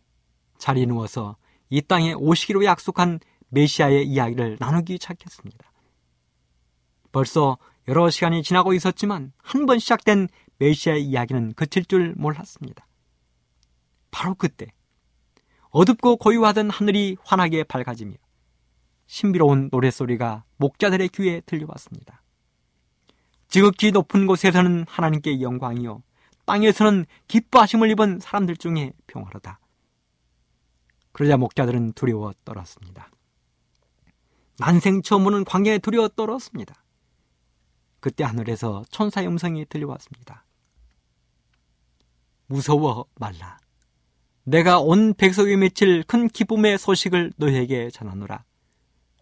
자리에 0.58 0.86
누워서 0.86 1.38
이 1.70 1.82
땅에 1.82 2.14
오시기로 2.14 2.66
약속한 2.66 3.20
메시아의 3.50 4.06
이야기를 4.08 4.58
나누기 4.60 4.94
시작했습니다. 4.94 5.72
벌써 7.12 7.58
여러 7.88 8.10
시간이 8.10 8.44
지나고 8.44 8.74
있었지만 8.74 9.34
한 9.38 9.66
번 9.66 9.80
시작된 9.80 10.28
메시아의 10.58 11.04
이야기는 11.04 11.54
그칠 11.54 11.86
줄 11.86 12.14
몰랐습니다. 12.16 12.88
바로 14.12 14.36
그때 14.36 14.68
어둡고 15.70 16.18
고요하던 16.18 16.70
하늘이 16.70 17.18
환하게 17.24 17.64
밝아지며 17.64 18.14
신비로운 19.14 19.70
노랫소리가 19.72 20.44
목자들의 20.58 21.10
귀에 21.10 21.42
들려왔습니다. 21.42 22.24
지극히 23.48 23.92
높은 23.92 24.26
곳에서는 24.26 24.86
하나님께 24.90 25.40
영광이요 25.40 26.02
땅에서는 26.48 27.06
기뻐하심을 27.28 27.92
입은 27.92 28.20
사람들 28.20 28.58
중에 28.58 28.92
평화로다. 29.06 29.60
그러자 31.12 31.38
목자들은 31.38 31.92
두려워 31.92 32.34
떨었습니다. 32.44 33.12
난생 34.58 35.04
처음 35.04 35.26
보는 35.26 35.46
광야에 35.46 35.78
두려워 35.78 36.08
떨었습니다. 36.08 36.74
그때 38.00 38.24
하늘에서 38.24 38.84
천사의 38.90 39.28
음성이 39.28 39.64
들려왔습니다. 39.66 40.44
무서워 42.48 43.06
말라. 43.20 43.60
내가 44.44 44.80
온 44.80 45.14
백성에 45.14 45.56
맺힐 45.56 46.02
큰 46.02 46.28
기쁨의 46.28 46.80
소식을 46.80 47.34
너희에게 47.38 47.92
전하노라. 47.92 48.44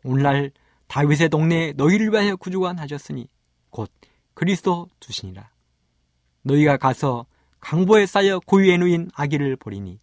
오늘날 0.03 0.51
다윗의 0.87 1.29
동네에 1.29 1.73
너희를 1.73 2.11
위하여 2.11 2.35
구주관 2.35 2.79
하셨으니 2.79 3.27
곧 3.69 3.91
그리스도 4.33 4.87
주시니라. 4.99 5.49
너희가 6.43 6.77
가서 6.77 7.25
강보에 7.59 8.05
쌓여 8.05 8.39
고위에 8.39 8.77
누인 8.77 9.09
아기를 9.13 9.55
보리니 9.55 9.99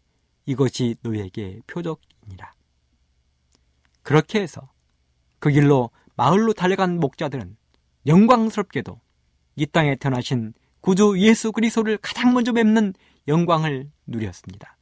이것이 0.47 0.97
너희에게 1.03 1.61
표적이니라. 1.67 2.55
그렇게 4.03 4.41
해서 4.41 4.71
그 5.39 5.51
길로 5.51 5.91
마을로 6.17 6.53
달려간 6.53 6.99
목자들은 6.99 7.57
영광스럽게도 8.07 9.01
이 9.57 9.67
땅에 9.67 9.97
태어나신 9.97 10.55
구주 10.81 11.17
예수 11.19 11.53
그리스도를 11.53 11.99
가장 11.99 12.33
먼저 12.33 12.53
뵙는 12.53 12.95
영광을 13.27 13.91
누렸습니다. 14.07 14.77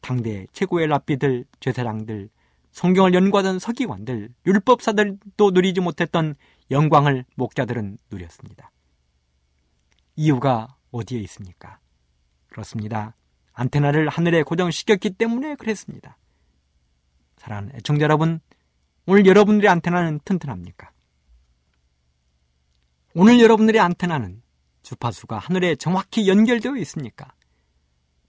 당대 0.00 0.46
최고의 0.52 0.86
랍비들, 0.86 1.44
제사장들, 1.60 2.30
성경을 2.74 3.14
연구하던 3.14 3.60
서기관들, 3.60 4.34
율법사들도 4.46 5.50
누리지 5.52 5.80
못했던 5.80 6.34
영광을 6.72 7.24
목자들은 7.36 7.98
누렸습니다. 8.10 8.72
이유가 10.16 10.76
어디에 10.90 11.20
있습니까? 11.20 11.78
그렇습니다. 12.48 13.14
안테나를 13.52 14.08
하늘에 14.08 14.42
고정시켰기 14.42 15.10
때문에 15.10 15.54
그랬습니다. 15.54 16.18
사랑하는 17.36 17.76
애청자 17.76 18.02
여러분, 18.02 18.40
오늘 19.06 19.24
여러분들의 19.24 19.70
안테나는 19.70 20.18
튼튼합니까? 20.24 20.90
오늘 23.14 23.38
여러분들의 23.38 23.80
안테나는 23.80 24.42
주파수가 24.82 25.38
하늘에 25.38 25.76
정확히 25.76 26.28
연결되어 26.28 26.76
있습니까? 26.78 27.34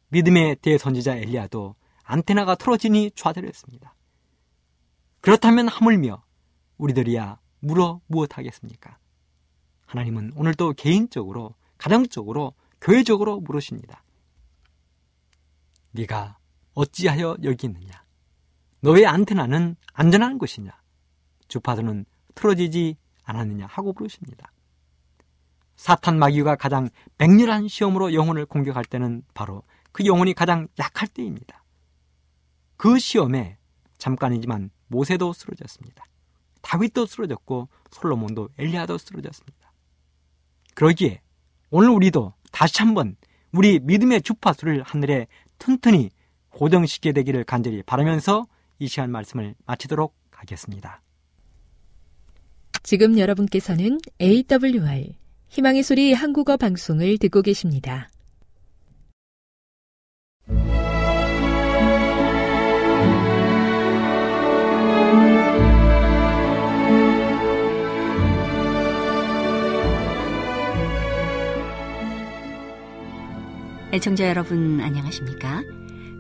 믿음의 0.09 0.57
대선지자 0.57 1.15
엘리야도 1.15 1.73
안테나가 2.03 2.53
틀어지니 2.53 3.11
좌절했습니다. 3.15 3.94
그렇다면 5.26 5.67
하물며 5.67 6.23
우리들이야 6.78 7.39
물어 7.61 7.99
무엇하겠습니까? 8.05 8.99
하나님은 9.88 10.34
오늘도 10.36 10.73
개인적으로, 10.73 11.55
가정적으로, 11.80 12.53
교회적으로 12.80 13.39
물으십니다. 13.39 14.03
네가 15.93 16.38
어찌하여 16.76 17.38
여기 17.41 17.65
있느냐? 17.65 18.05
너의 18.82 19.07
안테나는 19.07 19.78
안전한 19.93 20.38
것이냐? 20.38 20.71
주파수는 21.47 22.05
틀어지지 22.36 22.95
않았느냐? 23.23 23.65
하고 23.65 23.93
부르십니다. 23.93 24.51
사탄 25.76 26.19
마귀가 26.19 26.55
가장 26.55 26.91
맹렬한 27.17 27.67
시험으로 27.67 28.13
영혼을 28.13 28.45
공격할 28.45 28.86
때는 28.86 29.23
바로 29.34 29.63
그 29.91 30.05
영혼이 30.05 30.36
가장 30.36 30.67
약할 30.78 31.07
때입니다. 31.07 31.63
그 32.78 32.99
시험에 32.99 33.57
잠깐이지만 33.97 34.69
모세도 34.95 35.33
쓰러졌습니다. 35.33 36.05
다윗도 36.61 37.05
쓰러졌고 37.05 37.67
솔로몬도 37.91 38.49
엘리야도 38.57 38.97
쓰러졌습니다. 38.97 39.71
그러기에 40.73 41.21
오늘 41.69 41.89
우리도 41.89 42.33
다시 42.51 42.79
한번 42.79 43.15
우리 43.51 43.79
믿음의 43.79 44.21
주파수를 44.21 44.81
하늘에 44.83 45.27
튼튼히 45.59 46.09
고정시키게 46.49 47.11
되기를 47.11 47.43
간절히 47.43 47.83
바라면서 47.83 48.45
이 48.79 48.87
시간 48.87 49.11
말씀을 49.11 49.55
마치도록 49.65 50.15
하겠습니다. 50.31 51.01
지금 52.83 53.17
여러분께서는 53.17 53.99
AWR 54.21 55.15
희망의 55.49 55.83
소리 55.83 56.13
한국어 56.13 56.57
방송을 56.57 57.17
듣고 57.17 57.41
계십니다. 57.41 58.09
애청자 73.95 74.27
여러분 74.27 74.81
안녕하십니까? 74.81 75.63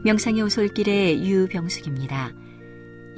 명상의 0.05 0.41
오솔길의 0.43 1.27
유병숙입니다. 1.27 2.31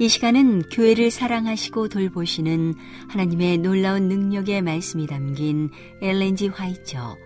이 0.00 0.08
시간은 0.08 0.62
교회를 0.62 1.12
사랑하시고 1.12 1.88
돌보시는 1.88 2.74
하나님의 3.08 3.58
놀라운 3.58 4.08
능력의 4.08 4.62
말씀이 4.62 5.06
담긴 5.06 5.70
엘렌지 6.02 6.48
화이처 6.48 7.16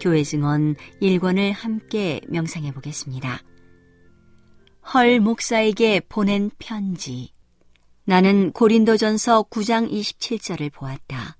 교회 0.00 0.24
증언 0.24 0.74
1권을 1.00 1.52
함께 1.52 2.20
명상해 2.28 2.72
보겠습니다. 2.72 3.38
헐 4.92 5.20
목사에게 5.20 6.00
보낸 6.08 6.50
편지 6.58 7.30
나는 8.04 8.50
고린도전서 8.50 9.44
9장 9.44 9.88
27절을 9.88 10.72
보았다. 10.72 11.36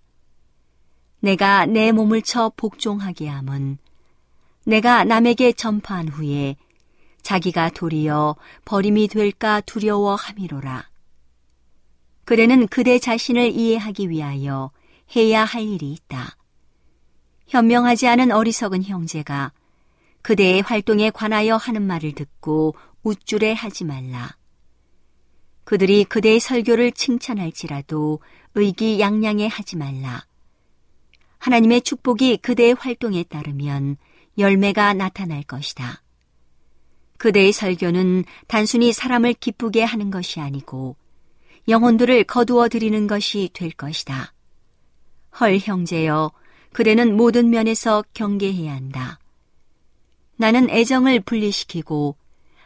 내가 1.18 1.66
내 1.66 1.90
몸을 1.90 2.22
쳐 2.22 2.52
복종하게 2.56 3.26
함은 3.26 3.78
내가 4.64 5.04
남에게 5.04 5.52
전파한 5.52 6.08
후에 6.08 6.56
자기가 7.22 7.70
도리어 7.70 8.36
버림이 8.64 9.08
될까 9.08 9.60
두려워함이로라. 9.60 10.88
그대는 12.24 12.68
그대 12.68 12.98
자신을 12.98 13.50
이해하기 13.52 14.10
위하여 14.10 14.70
해야 15.16 15.44
할 15.44 15.62
일이 15.62 15.92
있다. 15.92 16.36
현명하지 17.48 18.06
않은 18.08 18.30
어리석은 18.32 18.84
형제가 18.84 19.52
그대의 20.22 20.62
활동에 20.62 21.10
관하여 21.10 21.56
하는 21.56 21.82
말을 21.82 22.12
듣고 22.12 22.74
우쭐해 23.02 23.54
하지 23.54 23.84
말라. 23.84 24.36
그들이 25.64 26.04
그대의 26.04 26.40
설교를 26.40 26.92
칭찬할지라도 26.92 28.20
의기양양해 28.54 29.48
하지 29.48 29.76
말라. 29.76 30.24
하나님의 31.38 31.82
축복이 31.82 32.38
그대의 32.38 32.74
활동에 32.74 33.24
따르면 33.24 33.96
열매가 34.38 34.94
나타날 34.94 35.42
것이다. 35.42 36.02
그대의 37.18 37.52
설교는 37.52 38.24
단순히 38.48 38.92
사람을 38.92 39.34
기쁘게 39.34 39.84
하는 39.84 40.10
것이 40.10 40.40
아니고 40.40 40.96
영혼들을 41.68 42.24
거두어 42.24 42.68
드리는 42.68 43.06
것이 43.06 43.50
될 43.52 43.70
것이다. 43.70 44.32
헐 45.38 45.58
형제여, 45.58 46.32
그대는 46.72 47.16
모든 47.16 47.50
면에서 47.50 48.02
경계해야 48.14 48.74
한다. 48.74 49.18
나는 50.36 50.68
애정을 50.70 51.20
분리시키고 51.20 52.16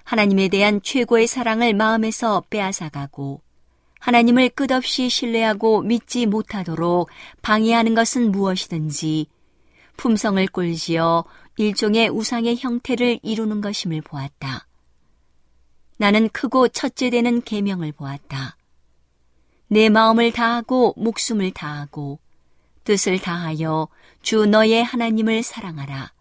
하나님에 0.04 0.48
대한 0.48 0.80
최고의 0.82 1.26
사랑을 1.26 1.74
마음에서 1.74 2.44
빼앗아가고 2.48 3.42
하나님을 3.98 4.50
끝없이 4.50 5.08
신뢰하고 5.08 5.82
믿지 5.82 6.26
못하도록 6.26 7.10
방해하는 7.42 7.94
것은 7.94 8.30
무엇이든지 8.30 9.26
품성을 9.96 10.46
꼴지어 10.46 11.24
일종의 11.56 12.08
우상의 12.08 12.56
형태를 12.58 13.20
이루는 13.22 13.60
것임을 13.60 14.02
보았다. 14.02 14.66
나는 15.98 16.28
크고 16.28 16.68
첫째 16.68 17.10
되는 17.10 17.40
계명을 17.40 17.92
보았다. 17.92 18.56
내 19.68 19.88
마음을 19.88 20.32
다하고 20.32 20.94
목숨을 20.96 21.52
다하고 21.52 22.20
뜻을 22.84 23.18
다하여 23.18 23.88
주 24.22 24.46
너의 24.46 24.84
하나님을 24.84 25.42
사랑하라. 25.42 26.12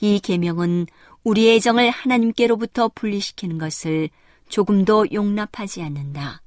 이 0.00 0.18
계명은 0.18 0.86
우리의 1.22 1.60
정을 1.60 1.90
하나님께로부터 1.90 2.88
분리시키는 2.94 3.58
것을 3.58 4.10
조금도 4.48 5.12
용납하지 5.12 5.82
않는다. 5.82 6.42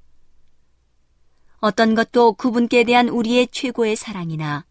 어떤 1.60 1.96
것도 1.96 2.34
그분께 2.34 2.84
대한 2.84 3.10
우리의 3.10 3.50
최고의 3.52 3.96
사랑이나 3.96 4.66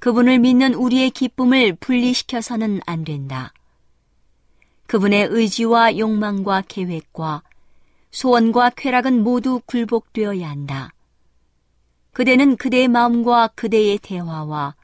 그분을 0.00 0.38
믿는 0.38 0.74
우리의 0.74 1.10
기쁨을 1.10 1.76
분리시켜서는 1.76 2.80
안 2.86 3.04
된다. 3.04 3.52
그분의 4.86 5.28
의지와 5.30 5.98
욕망과 5.98 6.62
계획과 6.68 7.42
소원과 8.10 8.70
쾌락은 8.70 9.22
모두 9.22 9.60
굴복되어야 9.66 10.48
한다. 10.48 10.92
그대는 12.12 12.56
그대의 12.56 12.88
마음과 12.88 13.48
그대의 13.48 13.98
대화와 13.98 14.74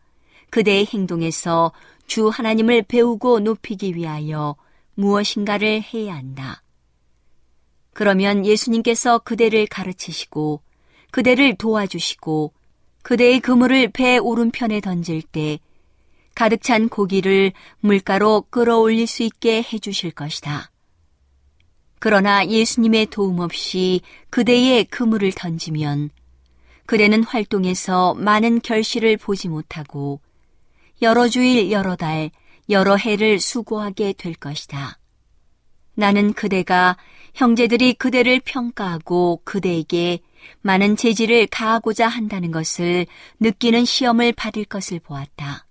그대의 0.50 0.86
행동에서 0.86 1.72
주 2.06 2.28
하나님을 2.28 2.82
배우고 2.82 3.40
높이기 3.40 3.94
위하여 3.94 4.56
무엇인가를 4.94 5.82
해야 5.82 6.14
한다. 6.14 6.62
그러면 7.94 8.44
예수님께서 8.44 9.18
그대를 9.20 9.66
가르치시고 9.66 10.60
그대를 11.10 11.56
도와주시고 11.56 12.52
그대의 13.02 13.40
그물을 13.40 13.88
배 13.88 14.18
오른편에 14.18 14.80
던질 14.80 15.22
때 15.22 15.58
가득 16.34 16.62
찬 16.62 16.88
고기를 16.88 17.52
물가로 17.80 18.46
끌어올릴 18.50 19.06
수 19.06 19.22
있게 19.22 19.62
해주실 19.62 20.12
것이다. 20.12 20.70
그러나 21.98 22.46
예수님의 22.46 23.06
도움 23.06 23.40
없이 23.40 24.00
그대의 24.30 24.84
그물을 24.86 25.30
던지면 25.32 26.10
그대는 26.86 27.22
활동에서 27.22 28.14
많은 28.14 28.60
결실을 28.60 29.16
보지 29.16 29.48
못하고 29.48 30.20
여러 31.00 31.28
주일, 31.28 31.70
여러 31.70 31.96
달, 31.96 32.30
여러 32.70 32.96
해를 32.96 33.38
수고하게 33.38 34.14
될 34.14 34.34
것이다. 34.34 34.98
나는 35.94 36.32
그대가 36.32 36.96
형제들이 37.34 37.94
그대를 37.94 38.40
평가하고 38.44 39.42
그대에게 39.44 40.20
많은 40.60 40.96
재질을 40.96 41.46
가하고자 41.46 42.08
한다는 42.08 42.50
것을 42.50 43.06
느끼는 43.40 43.84
시험을 43.84 44.32
받을 44.32 44.64
것을 44.64 45.00
보았다. 45.00 45.66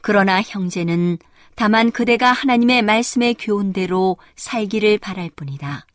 그러나 0.00 0.42
형제는 0.42 1.18
다만 1.54 1.90
그대가 1.90 2.32
하나님의 2.32 2.82
말씀의 2.82 3.34
교훈대로 3.34 4.18
살기를 4.36 4.98
바랄 4.98 5.30
뿐이다. 5.30 5.86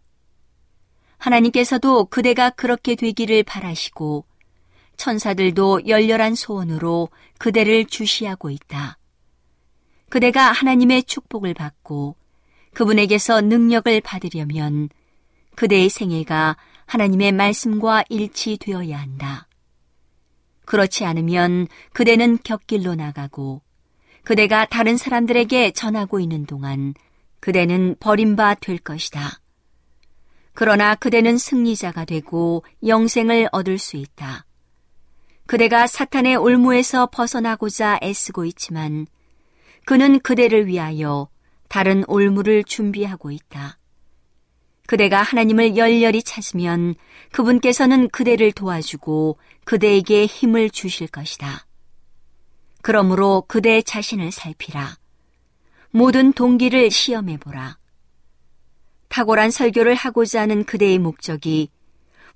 하나님께서도 1.18 2.06
그대가 2.06 2.50
그렇게 2.50 2.96
되기를 2.96 3.44
바라시고 3.44 4.26
천사들도 4.98 5.88
열렬한 5.88 6.36
소원으로 6.36 7.10
그대를 7.38 7.86
주시하고 7.86 8.50
있다. 8.50 8.98
그대가 10.10 10.52
하나님의 10.52 11.04
축복을 11.04 11.54
받고 11.54 12.16
그분에게서 12.74 13.42
능력을 13.42 14.02
받으려면 14.02 14.90
그대의 15.56 15.90
생애가 15.90 16.58
하나님의 16.90 17.34
말씀과 17.34 18.04
일치되어야 18.10 19.00
한다. 19.00 19.48
그렇지 20.66 21.06
않으면 21.06 21.68
그대는 21.94 22.40
곁길로 22.44 22.96
나가고 22.96 23.62
그대가 24.24 24.66
다른 24.66 24.98
사람들에게 24.98 25.72
전하고 25.72 26.20
있는 26.20 26.48
동안 26.48 26.96
그대는 27.40 27.96
버림바 28.00 28.56
될 28.56 28.80
것이다. 28.80 29.40
그러나 30.54 30.96
그대는 30.96 31.38
승리자가 31.38 32.06
되고 32.06 32.64
영생을 32.86 33.50
얻을 33.52 33.78
수 33.78 33.96
있다. 33.96 34.46
그대가 35.46 35.86
사탄의 35.86 36.38
올무에서 36.38 37.10
벗어나고자 37.12 38.00
애쓰고 38.02 38.46
있지만 38.46 39.06
그는 39.86 40.20
그대를 40.20 40.66
위하여 40.66 41.30
다른 41.68 42.04
올무를 42.08 42.64
준비하고 42.64 43.30
있다. 43.30 43.79
그대가 44.90 45.22
하나님을 45.22 45.78
열렬히 45.78 46.24
찾으면 46.24 46.96
그분께서는 47.32 48.10
그대를 48.10 48.52
도와주고 48.52 49.38
그대에게 49.64 50.26
힘을 50.26 50.72
주실 50.72 51.08
것이다. 51.08 51.68
그러므로 52.82 53.44
그대 53.48 53.84
자신을 53.84 54.32
살피라. 54.32 54.98
모든 55.92 56.34
동기를 56.34 56.90
시험해보라. 56.90 57.78
탁월한 59.10 59.52
설교를 59.52 59.94
하고자 59.94 60.42
하는 60.42 60.64
그대의 60.64 60.98
목적이 60.98 61.70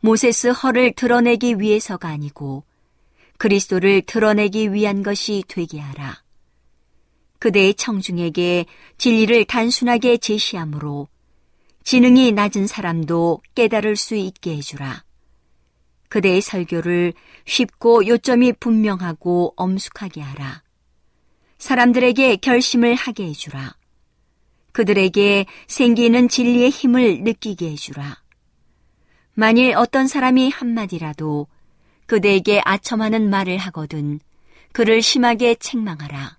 모세스 0.02 0.50
허를 0.50 0.94
드러내기 0.94 1.60
위해서가 1.60 2.08
아니고 2.08 2.66
그리스도를 3.40 4.04
드러내기 4.04 4.74
위한 4.74 5.02
것이 5.02 5.44
되게 5.48 5.80
하라. 5.80 6.22
그대의 7.40 7.74
청중에게 7.74 8.68
진리를 9.00 9.44
단순하게 9.46 10.18
제시하므로 10.18 11.08
지능이 11.84 12.32
낮은 12.32 12.68
사람도 12.68 13.42
깨달을 13.56 13.96
수 13.96 14.16
있게 14.16 14.56
해주라. 14.58 15.04
그대의 16.10 16.42
설교를 16.42 17.14
쉽고 17.46 18.08
요점이 18.08 18.54
분명하고 18.54 19.54
엄숙하게 19.58 20.22
하라. 20.22 20.64
사람들에게 21.58 22.38
결심을 22.38 22.96
하게 22.96 23.26
해주라. 23.26 23.76
그들에게 24.72 25.46
생기는 25.68 26.30
진리의 26.30 26.70
힘을 26.70 27.22
느끼게 27.24 27.72
해주라. 27.72 28.22
만일 29.34 29.76
어떤 29.76 30.08
사람이 30.08 30.50
한마디라도 30.50 31.48
그대에게 32.06 32.62
아첨하는 32.64 33.30
말을 33.30 33.58
하거든 33.58 34.20
그를 34.72 35.02
심하게 35.02 35.56
책망하라. 35.56 36.38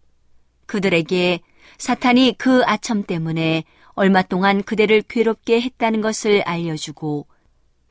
그들에게 0.66 1.40
사탄이 1.78 2.36
그 2.38 2.62
아첨 2.64 3.02
때문에 3.04 3.64
얼마 3.94 4.22
동안 4.22 4.62
그대를 4.62 5.02
괴롭게 5.02 5.60
했다는 5.60 6.00
것을 6.00 6.42
알려주고 6.42 7.26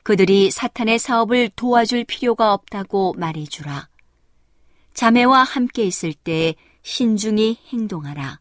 그들이 0.02 0.50
사탄의 0.50 0.98
사업을 0.98 1.50
도와줄 1.56 2.04
필요가 2.04 2.52
없다고 2.52 3.14
말해주라. 3.16 3.88
자매와 4.92 5.42
함께 5.42 5.84
있을 5.84 6.12
때 6.12 6.54
신중히 6.82 7.58
행동하라. 7.72 8.38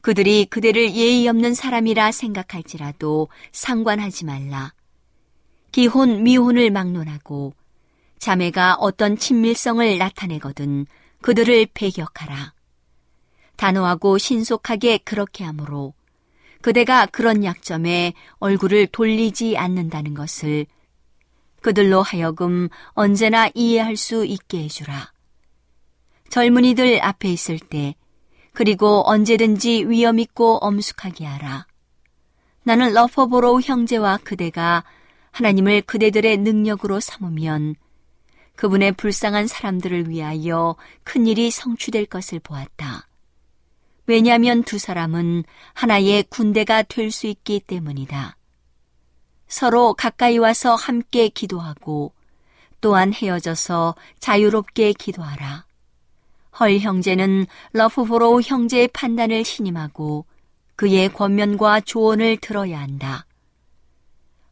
그들이 0.00 0.46
그대를 0.46 0.96
예의 0.96 1.28
없는 1.28 1.54
사람이라 1.54 2.10
생각할지라도 2.10 3.28
상관하지 3.52 4.24
말라. 4.24 4.74
기혼, 5.70 6.24
미혼을 6.24 6.70
막론하고 6.70 7.54
자매가 8.18 8.74
어떤 8.74 9.16
친밀성을 9.16 9.96
나타내거든 9.96 10.86
그들을 11.22 11.68
배격하라. 11.72 12.52
단호하고 13.54 14.18
신속하게 14.18 14.98
그렇게 14.98 15.44
하므로 15.44 15.94
그대가 16.62 17.06
그런 17.06 17.44
약점에 17.44 18.14
얼굴을 18.38 18.86
돌리지 18.86 19.56
않는다는 19.58 20.14
것을 20.14 20.66
그들로 21.60 22.02
하여금 22.02 22.68
언제나 22.90 23.50
이해할 23.54 23.96
수 23.96 24.24
있게 24.24 24.64
해주라. 24.64 25.12
젊은이들 26.28 27.02
앞에 27.02 27.28
있을 27.28 27.58
때, 27.58 27.94
그리고 28.52 29.02
언제든지 29.06 29.86
위엄있고 29.88 30.58
엄숙하게 30.58 31.26
하라. 31.26 31.66
나는 32.64 32.92
러퍼보로우 32.92 33.60
형제와 33.60 34.18
그대가 34.22 34.84
하나님을 35.32 35.82
그대들의 35.82 36.38
능력으로 36.38 37.00
삼으면 37.00 37.74
그분의 38.56 38.92
불쌍한 38.92 39.46
사람들을 39.46 40.08
위하여 40.08 40.76
큰 41.04 41.26
일이 41.26 41.50
성취될 41.50 42.06
것을 42.06 42.38
보았다. 42.38 43.08
왜냐하면 44.06 44.62
두 44.62 44.78
사람은 44.78 45.44
하나의 45.74 46.24
군대가 46.24 46.82
될 46.82 47.10
수 47.10 47.26
있기 47.26 47.60
때문이다. 47.60 48.36
서로 49.46 49.94
가까이 49.94 50.38
와서 50.38 50.74
함께 50.74 51.28
기도하고 51.28 52.12
또한 52.80 53.12
헤어져서 53.12 53.94
자유롭게 54.18 54.94
기도하라. 54.94 55.66
헐 56.58 56.78
형제는 56.78 57.46
러프보로 57.72 58.42
형제의 58.42 58.88
판단을 58.88 59.44
신임하고 59.44 60.26
그의 60.76 61.12
권면과 61.12 61.82
조언을 61.82 62.38
들어야 62.38 62.80
한다. 62.80 63.26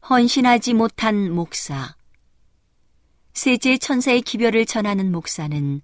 헌신하지 0.09 0.75
못한 0.75 1.33
목사. 1.33 1.97
세제 3.33 3.79
천사의 3.79 4.23
기별을 4.23 4.67
전하는 4.67 5.13
목사는 5.13 5.83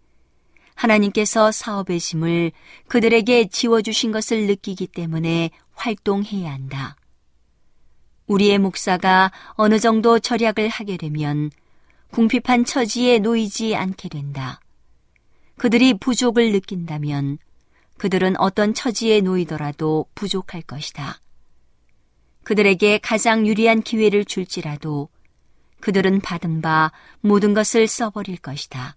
하나님께서 0.76 1.50
사업의 1.50 1.98
짐을 1.98 2.52
그들에게 2.86 3.48
지워주신 3.48 4.12
것을 4.12 4.46
느끼기 4.46 4.86
때문에 4.86 5.50
활동해야 5.74 6.52
한다. 6.52 6.96
우리의 8.26 8.58
목사가 8.58 9.32
어느 9.52 9.78
정도 9.78 10.18
절약을 10.18 10.68
하게 10.68 10.96
되면 10.96 11.50
궁핍한 12.10 12.64
처지에 12.64 13.18
놓이지 13.18 13.74
않게 13.74 14.08
된다. 14.08 14.60
그들이 15.56 15.94
부족을 15.94 16.52
느낀다면 16.52 17.38
그들은 17.98 18.38
어떤 18.38 18.74
처지에 18.74 19.22
놓이더라도 19.22 20.06
부족할 20.14 20.62
것이다. 20.62 21.20
그들에게 22.44 22.98
가장 22.98 23.46
유리한 23.46 23.82
기회를 23.82 24.24
줄지라도 24.24 25.08
그들은 25.80 26.20
받은 26.20 26.60
바 26.60 26.92
모든 27.20 27.54
것을 27.54 27.86
써버릴 27.86 28.38
것이다. 28.38 28.95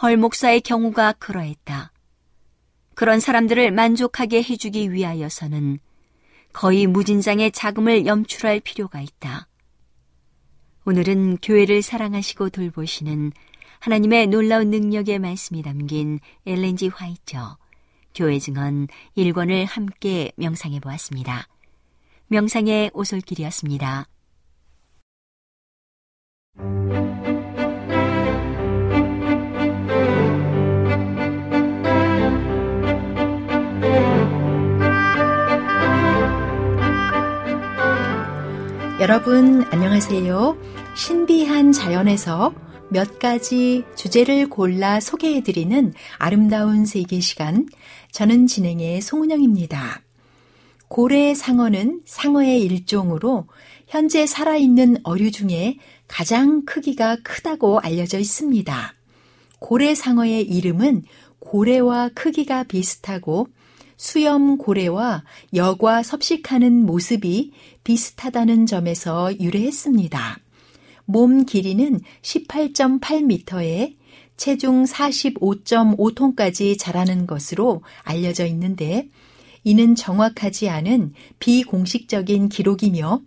헐 0.00 0.16
목사의 0.16 0.60
경우가 0.60 1.12
그러했다. 1.14 1.92
그런 2.94 3.20
사람들을 3.20 3.70
만족하게 3.70 4.42
해주기 4.42 4.92
위하여서는 4.92 5.78
거의 6.52 6.86
무진장의 6.86 7.52
자금을 7.52 8.06
염출할 8.06 8.60
필요가 8.60 9.00
있다. 9.00 9.46
오늘은 10.84 11.38
교회를 11.38 11.82
사랑하시고 11.82 12.50
돌보시는 12.50 13.32
하나님의 13.78 14.26
놀라운 14.26 14.70
능력의 14.70 15.18
말씀이 15.18 15.62
담긴 15.62 16.20
엘렌지 16.46 16.88
화이처 16.88 17.56
교회 18.14 18.38
증언 18.38 18.88
1권을 19.16 19.66
함께 19.66 20.32
명상해 20.36 20.80
보았습니다. 20.80 21.46
명상의 22.26 22.90
오솔길이었습니다. 22.92 24.06
여러분 39.00 39.64
안녕하세요. 39.70 40.58
신비한 40.94 41.72
자연에서 41.72 42.52
몇 42.90 43.18
가지 43.18 43.82
주제를 43.96 44.50
골라 44.50 45.00
소개해드리는 45.00 45.94
아름다운 46.18 46.84
세계 46.84 47.18
시간. 47.20 47.66
저는 48.12 48.46
진행의 48.46 49.00
송은영입니다. 49.00 50.02
고래 50.88 51.32
상어는 51.32 52.02
상어의 52.04 52.60
일종으로 52.62 53.46
현재 53.88 54.26
살아있는 54.26 54.98
어류 55.02 55.30
중에 55.30 55.78
가장 56.06 56.66
크기가 56.66 57.16
크다고 57.24 57.80
알려져 57.80 58.18
있습니다. 58.18 58.94
고래 59.60 59.94
상어의 59.94 60.42
이름은 60.42 61.04
고래와 61.38 62.10
크기가 62.14 62.64
비슷하고 62.64 63.48
수염 64.00 64.56
고래와 64.56 65.24
여과 65.54 66.02
섭식하는 66.02 66.86
모습이 66.86 67.52
비슷하다는 67.84 68.64
점에서 68.64 69.38
유래했습니다. 69.38 70.38
몸 71.04 71.44
길이는 71.44 72.00
18.8m에 72.22 73.96
체중 74.38 74.84
45.5톤까지 74.84 76.78
자라는 76.78 77.26
것으로 77.26 77.82
알려져 78.02 78.46
있는데 78.46 79.06
이는 79.64 79.94
정확하지 79.94 80.70
않은 80.70 81.12
비공식적인 81.38 82.48
기록이며 82.48 83.20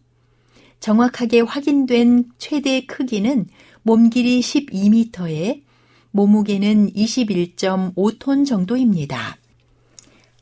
정확하게 0.79 1.41
확인된 1.41 2.31
최대 2.39 2.87
크기는 2.87 3.45
몸 3.83 4.09
길이 4.09 4.39
12m에 4.39 5.61
몸무게는 6.09 6.93
21.5톤 6.93 8.47
정도입니다. 8.47 9.37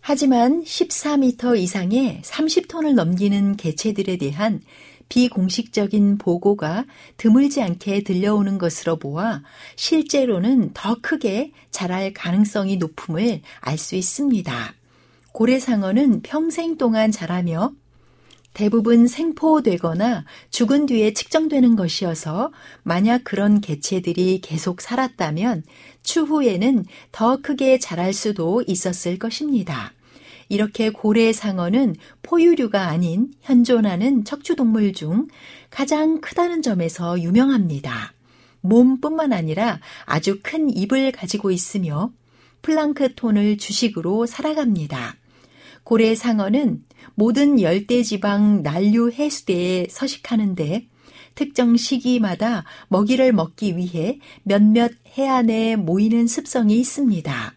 하지만 0.02 0.64
14m 0.64 1.58
이상의 1.58 2.22
30톤을 2.24 2.95
넘기는 2.95 3.56
개체들에 3.56 4.18
대한 4.18 4.62
비공식적인 5.10 6.18
보고가 6.18 6.86
드물지 7.18 7.62
않게 7.62 8.04
들려오는 8.04 8.58
것으로 8.58 8.97
보아 8.97 9.43
실제로는 9.76 10.72
더 10.74 10.97
크게 11.02 11.52
자랄 11.70 12.14
가능성이 12.14 12.78
높음을 12.78 13.41
알 13.60 13.78
수 13.78 13.95
있습니다. 13.95 14.74
고래상어는 15.34 16.22
평생 16.24 16.78
동안 16.78 17.12
자라며 17.12 17.74
대부분 18.54 19.08
생포되거나 19.08 20.26
죽은 20.49 20.86
뒤에 20.86 21.14
측정되는 21.14 21.76
것이어서 21.76 22.52
만약 22.84 23.24
그런 23.24 23.62
개체들이 23.62 24.41
계속 24.41 24.82
살았다면 24.82 25.64
추후에는 26.04 26.86
더 27.12 27.38
크게 27.38 27.80
자랄 27.80 28.14
수도 28.14 28.64
있었을 28.68 29.20
것입니다. 29.20 29.93
이렇게 30.49 30.89
고래 30.89 31.32
상어는 31.32 31.95
포유류가 32.24 32.88
아닌 32.88 33.32
현존하는 33.41 34.26
척추동물 34.26 34.91
중 34.91 35.28
가장 35.70 36.20
크다는 36.20 36.62
점에서 36.62 37.22
유명합니다. 37.22 38.14
몸뿐만 38.62 39.32
아니라 39.34 39.80
아주 40.06 40.39
큰 40.43 40.70
입을 40.70 41.14
가지고 41.14 41.52
있으며 41.52 42.12
플랑크톤을 42.62 43.58
주식으로 43.58 44.26
살아갑니다. 44.26 45.16
고래 45.84 46.16
상어는 46.16 46.84
모든 47.16 47.60
열대지방 47.60 48.62
난류 48.62 49.12
해수대에 49.12 49.88
서식하는데 49.89 50.88
특정 51.36 51.78
시기마다 51.78 52.66
먹이를 52.88 53.34
먹기 53.34 53.78
위해 53.78 54.20
몇몇 54.44 54.92
해안에 55.18 55.76
모이는 55.76 56.28
습성이 56.28 56.80
있습니다. 56.80 57.54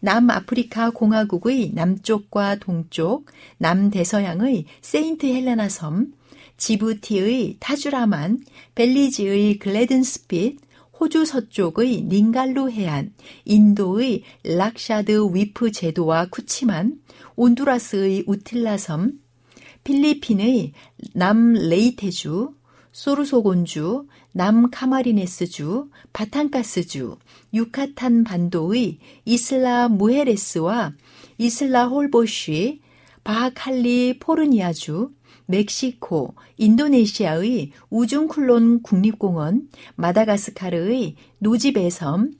남아프리카 0.00 0.90
공화국의 0.90 1.72
남쪽과 1.74 2.56
동쪽, 2.56 3.26
남대서양의 3.58 4.66
세인트 4.80 5.26
헬레나 5.26 5.68
섬, 5.68 6.12
지부티의 6.56 7.56
타주라만, 7.60 8.40
벨리즈의 8.74 9.58
글래든스핏, 9.58 10.58
호주 10.98 11.26
서쪽의 11.26 12.02
닌갈루 12.04 12.70
해안, 12.70 13.12
인도의 13.44 14.22
락샤드위프 14.44 15.72
제도와 15.72 16.26
쿠치만, 16.30 17.00
온두라스의 17.36 18.24
우틸라 18.26 18.78
섬, 18.78 19.12
필리핀의 19.84 20.72
남레이테주, 21.14 22.54
소르소곤주, 22.96 24.06
남카마리네스주, 24.32 25.90
바탄가스주, 26.14 27.18
유카탄 27.52 28.24
반도의 28.24 28.96
이슬라 29.26 29.90
무헤레스와 29.90 30.94
이슬라 31.36 31.88
홀보쉬, 31.88 32.80
바하칼리 33.22 34.18
포르니아주, 34.18 35.10
멕시코, 35.44 36.36
인도네시아의 36.56 37.72
우중쿨론 37.90 38.80
국립공원, 38.80 39.68
마다가스카르의 39.96 41.16
노지베섬, 41.40 42.32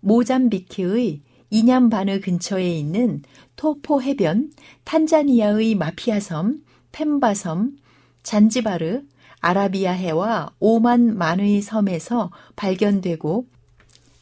모잠비크의 0.00 1.20
이냠바느 1.50 2.20
근처에 2.20 2.66
있는 2.66 3.20
토포 3.56 4.00
해변, 4.00 4.52
탄자니아의 4.84 5.74
마피아섬, 5.74 6.62
펜바섬, 6.92 7.76
잔지바르, 8.22 9.02
아라비아 9.40 9.92
해와 9.92 10.50
오만 10.58 11.16
만의 11.16 11.62
섬에서 11.62 12.30
발견되고 12.56 13.46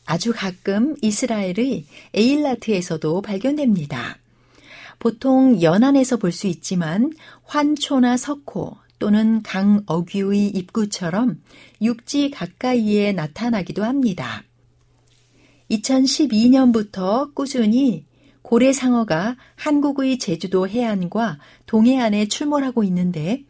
아주 0.05 0.33
가끔 0.35 0.95
이스라엘의 1.03 1.85
에일라트에서도 2.15 3.23
발견됩니다. 3.23 4.19
보통 4.99 5.61
연안에서 5.63 6.17
볼 6.17 6.33
수 6.33 6.47
있지만 6.47 7.13
환초나 7.45 8.17
석호 8.17 8.77
또는 8.99 9.43
강 9.43 9.83
어귀의 9.87 10.49
입구처럼 10.49 11.43
육지 11.83 12.31
가까이에 12.31 13.13
나타나기도 13.13 13.85
합니다. 13.85 14.43
2012년부터 15.71 17.35
꾸준히 17.35 18.05
고래상어가 18.43 19.37
한국의 19.57 20.19
제주도 20.19 20.69
해안과 20.69 21.39
동해안에 21.67 22.29
출몰하고 22.29 22.85
있는데 22.85 23.43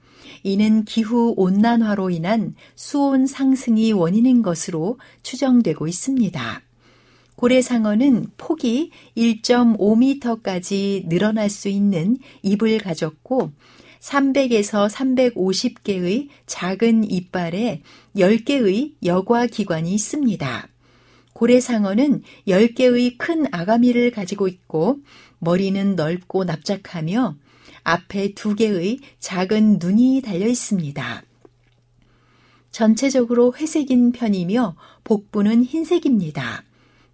이는 0.47 0.85
기후 0.85 1.35
온난화로 1.37 2.11
인한 2.11 2.55
수온 2.77 3.27
상승이 3.27 3.91
원인인 3.91 4.43
것으로 4.43 4.97
추정되고 5.25 5.89
있습니다. 5.89 6.63
고래상어는 7.35 8.29
폭이 8.37 8.93
1.5m까지 9.17 11.09
늘어날 11.09 11.51
수 11.51 11.69
있는 11.69 12.17
입을 12.43 12.79
가졌고 12.79 13.51
300에서 13.99 14.89
350개의 14.89 16.29
작은 16.47 17.11
이빨에 17.11 17.83
10개의 18.17 18.93
여과 19.05 19.49
기관이 19.49 19.93
있습니다. 19.95 20.69
고래상어는 21.33 22.23
10개의 22.47 23.19
큰 23.19 23.47
아가미를 23.51 24.13
가지고 24.13 24.47
있고 24.47 25.01
머리는 25.41 25.97
넓고 25.97 26.45
납작하며 26.45 27.35
앞에 27.87 28.34
두 28.34 28.57
개의 28.57 28.99
작은 29.20 29.78
눈이 29.78 30.20
달려 30.24 30.49
있습니다. 30.49 31.22
전체적으로 32.72 33.55
회색인 33.57 34.11
편이며 34.11 34.74
복부는 35.05 35.62
흰색입니다. 35.62 36.64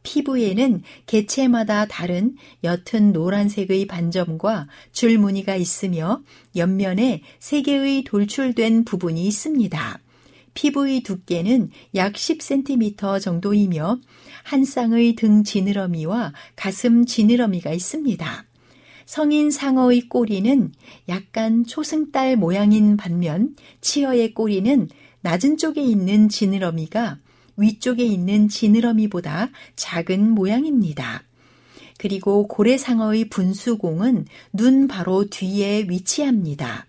피부에는 0.02 0.82
개체마다 1.06 1.84
다른 1.84 2.36
옅은 2.64 3.12
노란색의 3.12 3.86
반점과 3.86 4.66
줄 4.92 5.18
무늬가 5.18 5.56
있으며 5.56 6.22
옆면에 6.56 7.22
세 7.38 7.60
개의 7.60 8.04
돌출된 8.04 8.86
부분이 8.86 9.24
있습니다. 9.26 10.00
피부의 10.54 11.02
두께는 11.02 11.70
약 11.94 12.14
10cm 12.14 13.20
정도이며 13.20 14.00
한 14.42 14.64
쌍의 14.64 15.16
등 15.16 15.44
지느러미와 15.44 16.32
가슴 16.56 17.04
지느러미가 17.04 17.72
있습니다. 17.72 18.46
성인 19.12 19.50
상어의 19.50 20.08
꼬리는 20.08 20.72
약간 21.06 21.66
초승달 21.66 22.36
모양인 22.36 22.96
반면 22.96 23.54
치어의 23.82 24.32
꼬리는 24.32 24.88
낮은 25.20 25.58
쪽에 25.58 25.82
있는 25.82 26.30
지느러미가 26.30 27.18
위쪽에 27.58 28.04
있는 28.04 28.48
지느러미보다 28.48 29.50
작은 29.76 30.30
모양입니다. 30.30 31.24
그리고 31.98 32.48
고래상어의 32.48 33.28
분수공은 33.28 34.24
눈 34.54 34.88
바로 34.88 35.26
뒤에 35.26 35.84
위치합니다. 35.90 36.86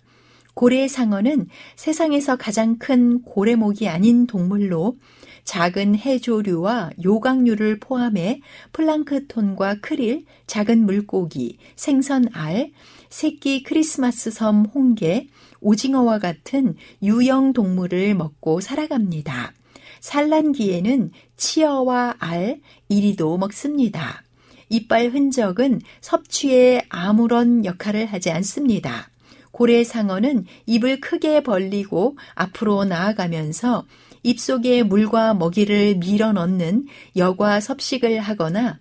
고래상어는 0.53 1.47
세상에서 1.76 2.38
가장 2.38 2.78
큰 2.78 3.21
고래목이 3.24 3.89
아닌 3.89 4.28
동물로 4.28 4.95
작은 5.44 5.98
해조류와 5.98 6.91
요강류를 7.04 7.80
포함해 7.80 8.41
플랑크톤과 8.72 9.82
크릴, 9.82 10.26
작은 10.48 10.86
물고기, 10.86 11.58
생선알, 11.76 12.72
새끼 13.10 13.64
크리스마스 13.64 14.32
섬 14.32 14.66
홍게, 14.66 15.28
오징어와 15.62 16.20
같은 16.20 16.76
유형 17.02 17.54
동물을 17.54 18.16
먹고 18.16 18.62
살아갑니다. 18.62 19.54
산란기에는 20.00 21.12
치어와 21.38 22.16
알, 22.20 22.60
이리도 22.89 23.38
먹습니다. 23.38 24.24
이빨 24.70 25.10
흔적은 25.10 25.82
섭취에 26.02 26.86
아무런 26.89 27.64
역할을 27.64 28.08
하지 28.08 28.32
않습니다. 28.32 29.10
고래상어는 29.52 30.46
입을 30.66 31.00
크게 31.00 31.44
벌리고 31.44 32.18
앞으로 32.34 32.86
나아가면서 32.86 33.86
입속에 34.24 34.84
물과 34.84 35.34
먹이를 35.34 35.95
밀어 35.95 36.32
넣는 36.32 36.88
여과 37.15 37.59
섭식을 37.59 38.19
하거나 38.19 38.80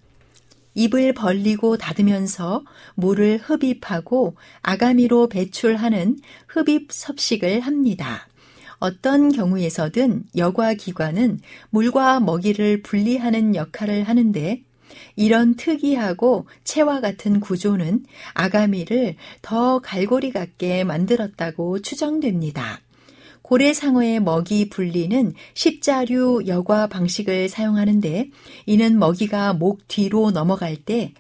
입을 0.75 1.13
벌리고 1.13 1.77
닫으면서 1.77 2.63
물을 2.95 3.39
흡입하고 3.39 4.37
아가미로 4.63 5.29
배출하는 5.29 6.19
흡입 6.49 6.93
섭식을 6.93 7.61
합니다. 7.61 8.29
어떤 8.79 9.31
경우에서든 9.31 10.25
여과 10.37 10.75
기관은 10.75 11.41
물과 11.71 12.21
먹이를 12.21 12.83
분리하는 12.83 13.55
역할을 13.55 14.05
하는데 14.05 14.63
이런 15.15 15.55
특이하고 15.55 16.47
채와 16.65 17.01
같은 17.01 17.41
구조는 17.41 18.05
아가미를 18.35 19.17
더 19.41 19.79
갈고리 19.79 20.33
같게 20.33 20.85
만들었다고 20.85 21.81
추정됩니다. 21.81 22.81
고래상어의 23.43 24.21
먹이 24.21 24.69
분리는 24.69 25.35
십자류 25.55 26.45
여과 26.47 26.87
방식을 26.87 27.49
사용하는데 27.49 28.31
이는 28.67 28.99
먹이가 28.99 29.55
목 29.55 29.87
뒤로 29.89 30.31
넘어갈 30.31 30.77
때 30.77 31.13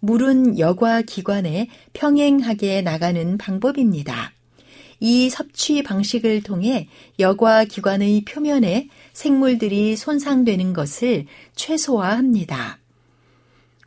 물은 0.00 0.58
여과 0.58 1.02
기관에 1.02 1.68
평행하게 1.92 2.82
나가는 2.82 3.38
방법입니다. 3.38 4.32
이 5.00 5.30
섭취 5.30 5.82
방식을 5.82 6.42
통해 6.42 6.88
여과 7.18 7.64
기관의 7.64 8.24
표면에 8.24 8.88
생물들이 9.12 9.96
손상되는 9.96 10.72
것을 10.72 11.26
최소화합니다. 11.54 12.78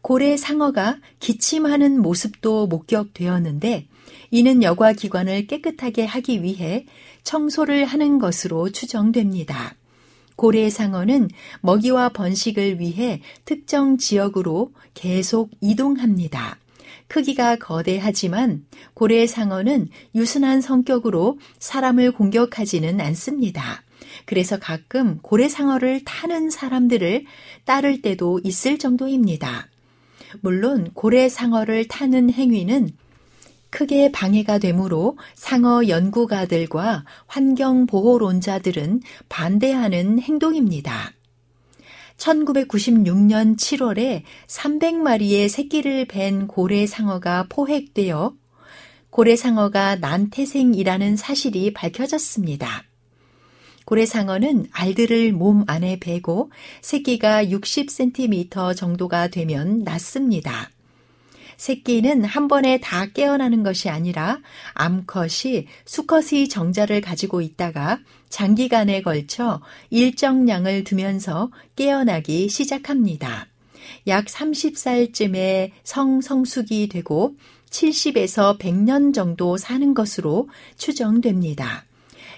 고래 0.01 0.35
상어가 0.35 0.97
기침하는 1.19 2.01
모습도 2.01 2.67
목격되었는데 2.67 3.87
이는 4.31 4.63
여과 4.63 4.93
기관을 4.93 5.47
깨끗하게 5.47 6.05
하기 6.05 6.41
위해 6.41 6.85
청소를 7.23 7.85
하는 7.85 8.17
것으로 8.17 8.71
추정됩니다. 8.71 9.75
고래 10.35 10.69
상어는 10.69 11.29
먹이와 11.61 12.09
번식을 12.09 12.79
위해 12.79 13.21
특정 13.45 13.97
지역으로 13.97 14.71
계속 14.93 15.51
이동합니다. 15.61 16.57
크기가 17.11 17.57
거대하지만 17.57 18.65
고래상어는 18.93 19.89
유순한 20.15 20.61
성격으로 20.61 21.39
사람을 21.59 22.13
공격하지는 22.13 23.01
않습니다. 23.01 23.83
그래서 24.25 24.57
가끔 24.57 25.19
고래상어를 25.21 26.05
타는 26.05 26.49
사람들을 26.49 27.25
따를 27.65 28.01
때도 28.01 28.39
있을 28.45 28.77
정도입니다. 28.77 29.67
물론 30.39 30.89
고래상어를 30.93 31.89
타는 31.89 32.31
행위는 32.31 32.91
크게 33.71 34.11
방해가 34.11 34.59
되므로 34.59 35.17
상어 35.33 35.87
연구가들과 35.87 37.05
환경보호론자들은 37.25 39.01
반대하는 39.29 40.19
행동입니다. 40.19 41.13
1996년 42.17 43.57
7월에 43.57 44.21
300마리의 44.45 45.49
새끼를 45.49 46.05
벤 46.05 46.47
고래 46.47 46.85
상어가 46.85 47.47
포획되어 47.49 48.35
고래 49.09 49.35
상어가 49.35 49.95
난태생이라는 49.95 51.17
사실이 51.17 51.73
밝혀졌습니다. 51.73 52.83
고래 53.85 54.05
상어는 54.05 54.67
알들을 54.71 55.31
몸 55.33 55.63
안에 55.67 55.99
베고 55.99 56.51
새끼가 56.81 57.45
60cm 57.45 58.75
정도가 58.75 59.29
되면 59.29 59.79
낳습니다. 59.79 60.69
새끼는 61.61 62.23
한 62.23 62.47
번에 62.47 62.79
다 62.79 63.05
깨어나는 63.05 63.61
것이 63.61 63.87
아니라 63.87 64.39
암컷이 64.73 65.67
수컷의 65.85 66.49
정자를 66.49 67.01
가지고 67.01 67.39
있다가 67.39 67.99
장기간에 68.29 69.03
걸쳐 69.03 69.61
일정량을 69.91 70.83
두면서 70.83 71.51
깨어나기 71.75 72.49
시작합니다. 72.49 73.45
약 74.07 74.25
30살쯤에 74.25 75.69
성성숙이 75.83 76.89
되고 76.89 77.35
70에서 77.69 78.57
100년 78.57 79.13
정도 79.13 79.55
사는 79.57 79.93
것으로 79.93 80.49
추정됩니다. 80.77 81.85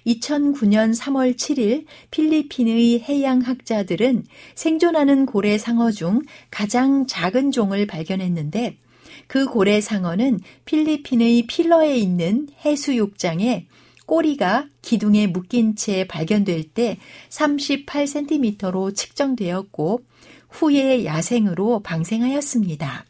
2009년 0.06 0.94
3월 1.00 1.38
7일 1.38 1.86
필리핀의 2.12 3.00
해양학자들은 3.04 4.26
생존하는 4.56 5.26
고래 5.26 5.58
상어 5.58 5.92
중 5.92 6.24
가장 6.52 7.08
작은 7.08 7.52
종을 7.52 7.88
발견했는데 7.88 8.83
그 9.28 9.46
고래 9.46 9.82
상어는 9.82 10.40
필리핀의 10.66 11.48
필러에 11.48 11.96
있는 11.98 12.48
해수욕장에 12.66 13.68
꼬리가 14.06 14.68
기둥에 14.82 15.28
묶인 15.28 15.76
채 15.76 16.06
발견될 16.08 16.64
때 16.74 16.98
38cm로 17.30 18.96
측정되었고 18.96 20.02
후에 20.50 21.06
야생으로 21.06 21.80
방생하였습니다. 21.82 23.06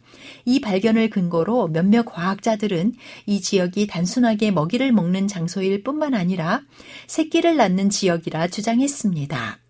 이 0.45 0.61
발견을 0.61 1.09
근거로 1.09 1.67
몇몇 1.67 2.03
과학자들은 2.03 2.93
이 3.25 3.41
지역이 3.41 3.87
단순하게 3.87 4.51
먹이를 4.51 4.91
먹는 4.91 5.27
장소일 5.27 5.83
뿐만 5.83 6.13
아니라 6.13 6.61
새끼를 7.07 7.57
낳는 7.57 7.89
지역이라 7.89 8.47
주장했습니다. 8.47 9.62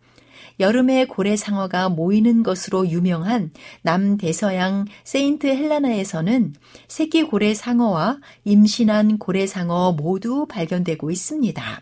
여름에 0.59 1.05
고래 1.05 1.35
상어가 1.35 1.89
모이는 1.89 2.43
것으로 2.43 2.87
유명한 2.89 3.51
남대서양 3.81 4.85
세인트 5.03 5.47
헬라나에서는 5.47 6.53
새끼 6.87 7.23
고래 7.23 7.53
상어와 7.53 8.19
임신한 8.43 9.17
고래 9.17 9.47
상어 9.47 9.93
모두 9.93 10.45
발견되고 10.47 11.11
있습니다. 11.11 11.81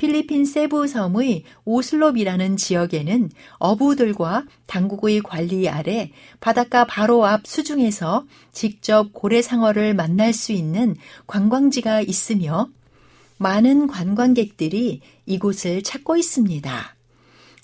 필리핀 0.00 0.46
세부 0.46 0.86
섬의 0.86 1.44
오슬롭이라는 1.66 2.56
지역에는 2.56 3.30
어부들과 3.58 4.46
당국의 4.66 5.20
관리 5.20 5.68
아래 5.68 6.10
바닷가 6.40 6.86
바로 6.86 7.26
앞 7.26 7.46
수중에서 7.46 8.24
직접 8.50 9.12
고래상어를 9.12 9.92
만날 9.92 10.32
수 10.32 10.52
있는 10.52 10.96
관광지가 11.26 12.00
있으며 12.00 12.70
많은 13.36 13.88
관광객들이 13.88 15.02
이곳을 15.26 15.82
찾고 15.82 16.16
있습니다. 16.16 16.96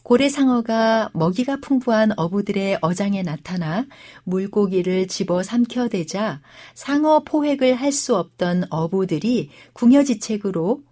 고래상어가 0.06 1.10
먹이가 1.14 1.56
풍부한 1.56 2.12
어부들의 2.16 2.78
어장에 2.80 3.24
나타나 3.24 3.86
물고기를 4.22 5.08
집어 5.08 5.42
삼켜대자 5.42 6.40
상어 6.74 7.24
포획을 7.24 7.74
할 7.74 7.90
수 7.90 8.14
없던 8.14 8.66
어부들이 8.70 9.50
궁여지책으로 9.72 10.82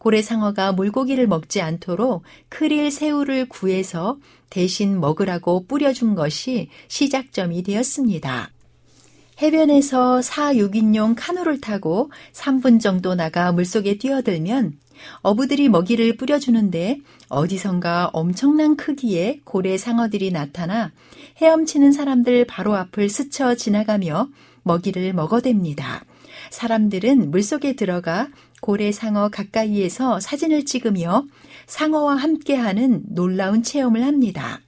고래상어가 0.00 0.72
물고기를 0.72 1.28
먹지 1.28 1.60
않도록 1.60 2.24
크릴 2.48 2.90
새우를 2.90 3.48
구해서 3.48 4.18
대신 4.50 4.98
먹으라고 4.98 5.66
뿌려준 5.68 6.16
것이 6.16 6.68
시작점이 6.88 7.62
되었습니다. 7.62 8.50
해변에서 9.40 10.20
4, 10.20 10.54
6인용 10.54 11.14
카누를 11.16 11.60
타고 11.60 12.10
3분 12.32 12.80
정도 12.80 13.14
나가 13.14 13.52
물속에 13.52 13.98
뛰어들면 13.98 14.78
어부들이 15.22 15.68
먹이를 15.68 16.16
뿌려주는데 16.16 17.00
어디선가 17.28 18.10
엄청난 18.12 18.76
크기의 18.76 19.40
고래 19.44 19.76
상어들이 19.76 20.30
나타나 20.30 20.92
헤엄치는 21.38 21.92
사람들 21.92 22.46
바로 22.46 22.74
앞을 22.76 23.08
스쳐 23.08 23.54
지나가며 23.54 24.28
먹이를 24.62 25.12
먹어댑니다. 25.12 26.02
사람들은 26.50 27.30
물속에 27.30 27.74
들어가 27.74 28.28
고래 28.60 28.92
상어 28.92 29.28
가까이에서 29.28 30.20
사진을 30.20 30.64
찍으며 30.64 31.24
상어와 31.66 32.16
함께하는 32.16 33.02
놀라운 33.08 33.62
체험을 33.62 34.04
합니다. 34.04 34.60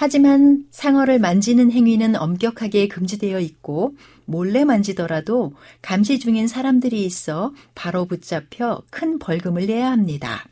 하지만 0.00 0.62
상어를 0.70 1.18
만지는 1.18 1.72
행위는 1.72 2.14
엄격하게 2.14 2.86
금지되어 2.86 3.40
있고 3.40 3.96
몰래 4.26 4.64
만지더라도 4.64 5.54
감시 5.82 6.20
중인 6.20 6.46
사람들이 6.46 7.04
있어 7.04 7.52
바로 7.74 8.04
붙잡혀 8.04 8.80
큰 8.90 9.18
벌금을 9.18 9.66
내야 9.66 9.90
합니다. 9.90 10.44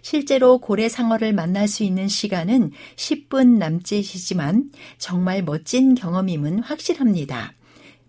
실제로 0.00 0.56
고래 0.56 0.88
상어를 0.88 1.34
만날 1.34 1.68
수 1.68 1.84
있는 1.84 2.08
시간은 2.08 2.70
10분 2.96 3.58
남짓이지만 3.58 4.70
정말 4.96 5.42
멋진 5.42 5.94
경험임은 5.94 6.60
확실합니다. 6.60 7.52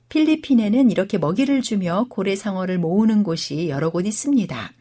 필리핀에는 0.08 0.92
이렇게 0.92 1.18
먹이를 1.18 1.62
주며 1.62 2.06
고래 2.08 2.38
상어를 2.38 2.78
모으는 2.78 3.24
곳이 3.24 3.68
여러 3.68 3.90
곳 3.90 4.08
있습니다. 4.08 4.72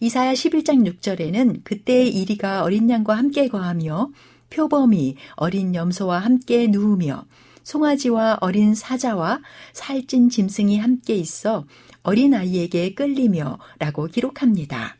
이사야 0.00 0.32
11장 0.32 0.90
6절에는 0.90 1.64
그때의 1.64 2.16
이리가 2.16 2.62
어린 2.62 2.88
양과 2.88 3.14
함께 3.14 3.48
거하며 3.48 4.08
표범이 4.50 5.16
어린 5.36 5.74
염소와 5.74 6.18
함께 6.18 6.66
누우며 6.66 7.24
송아지와 7.62 8.38
어린 8.40 8.74
사자와 8.74 9.40
살찐 9.72 10.28
짐승이 10.28 10.78
함께 10.78 11.14
있어 11.14 11.66
어린 12.02 12.34
아이에게 12.34 12.94
끌리며 12.94 13.58
라고 13.78 14.06
기록합니다. 14.06 14.96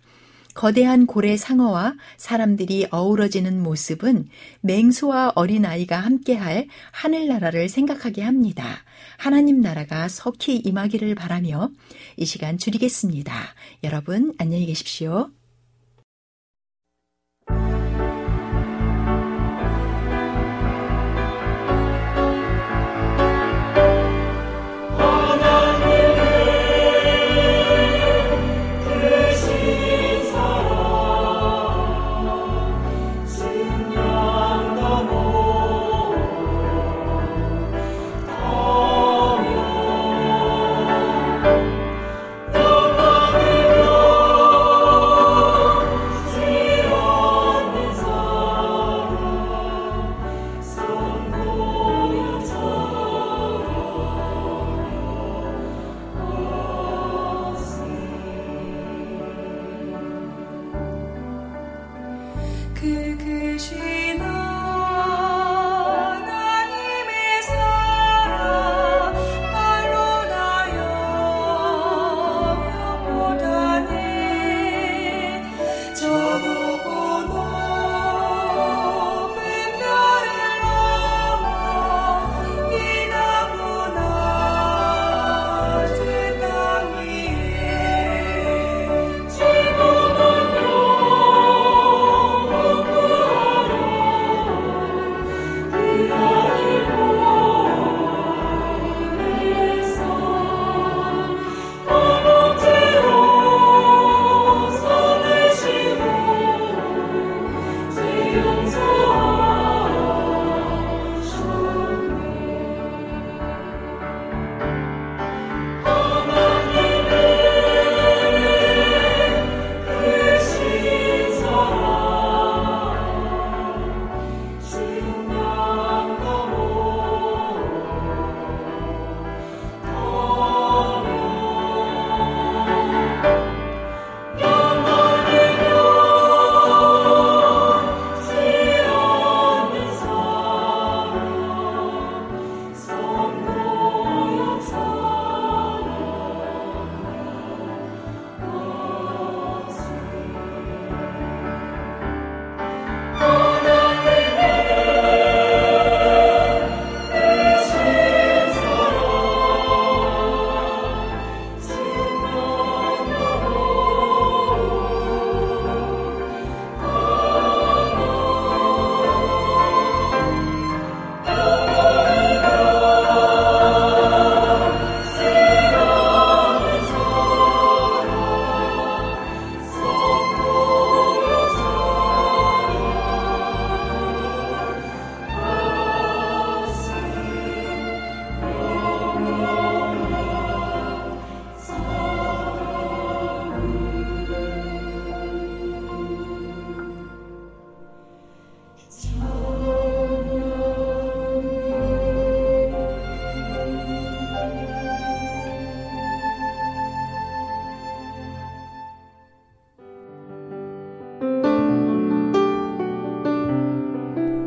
거대한 0.54 1.06
고래 1.06 1.36
상어와 1.36 1.94
사람들이 2.16 2.88
어우러지는 2.90 3.62
모습은 3.62 4.28
맹수와 4.62 5.32
어린 5.34 5.64
아이가 5.64 5.98
함께할 5.98 6.66
하늘나라를 6.92 7.68
생각하게 7.68 8.22
합니다. 8.22 8.78
하나님 9.16 9.60
나라가 9.60 10.08
석히 10.08 10.56
임하기를 10.56 11.14
바라며 11.14 11.70
이 12.16 12.26
시간 12.26 12.58
줄이겠습니다. 12.58 13.32
여러분 13.84 14.34
안녕히 14.38 14.66
계십시오. 14.66 15.30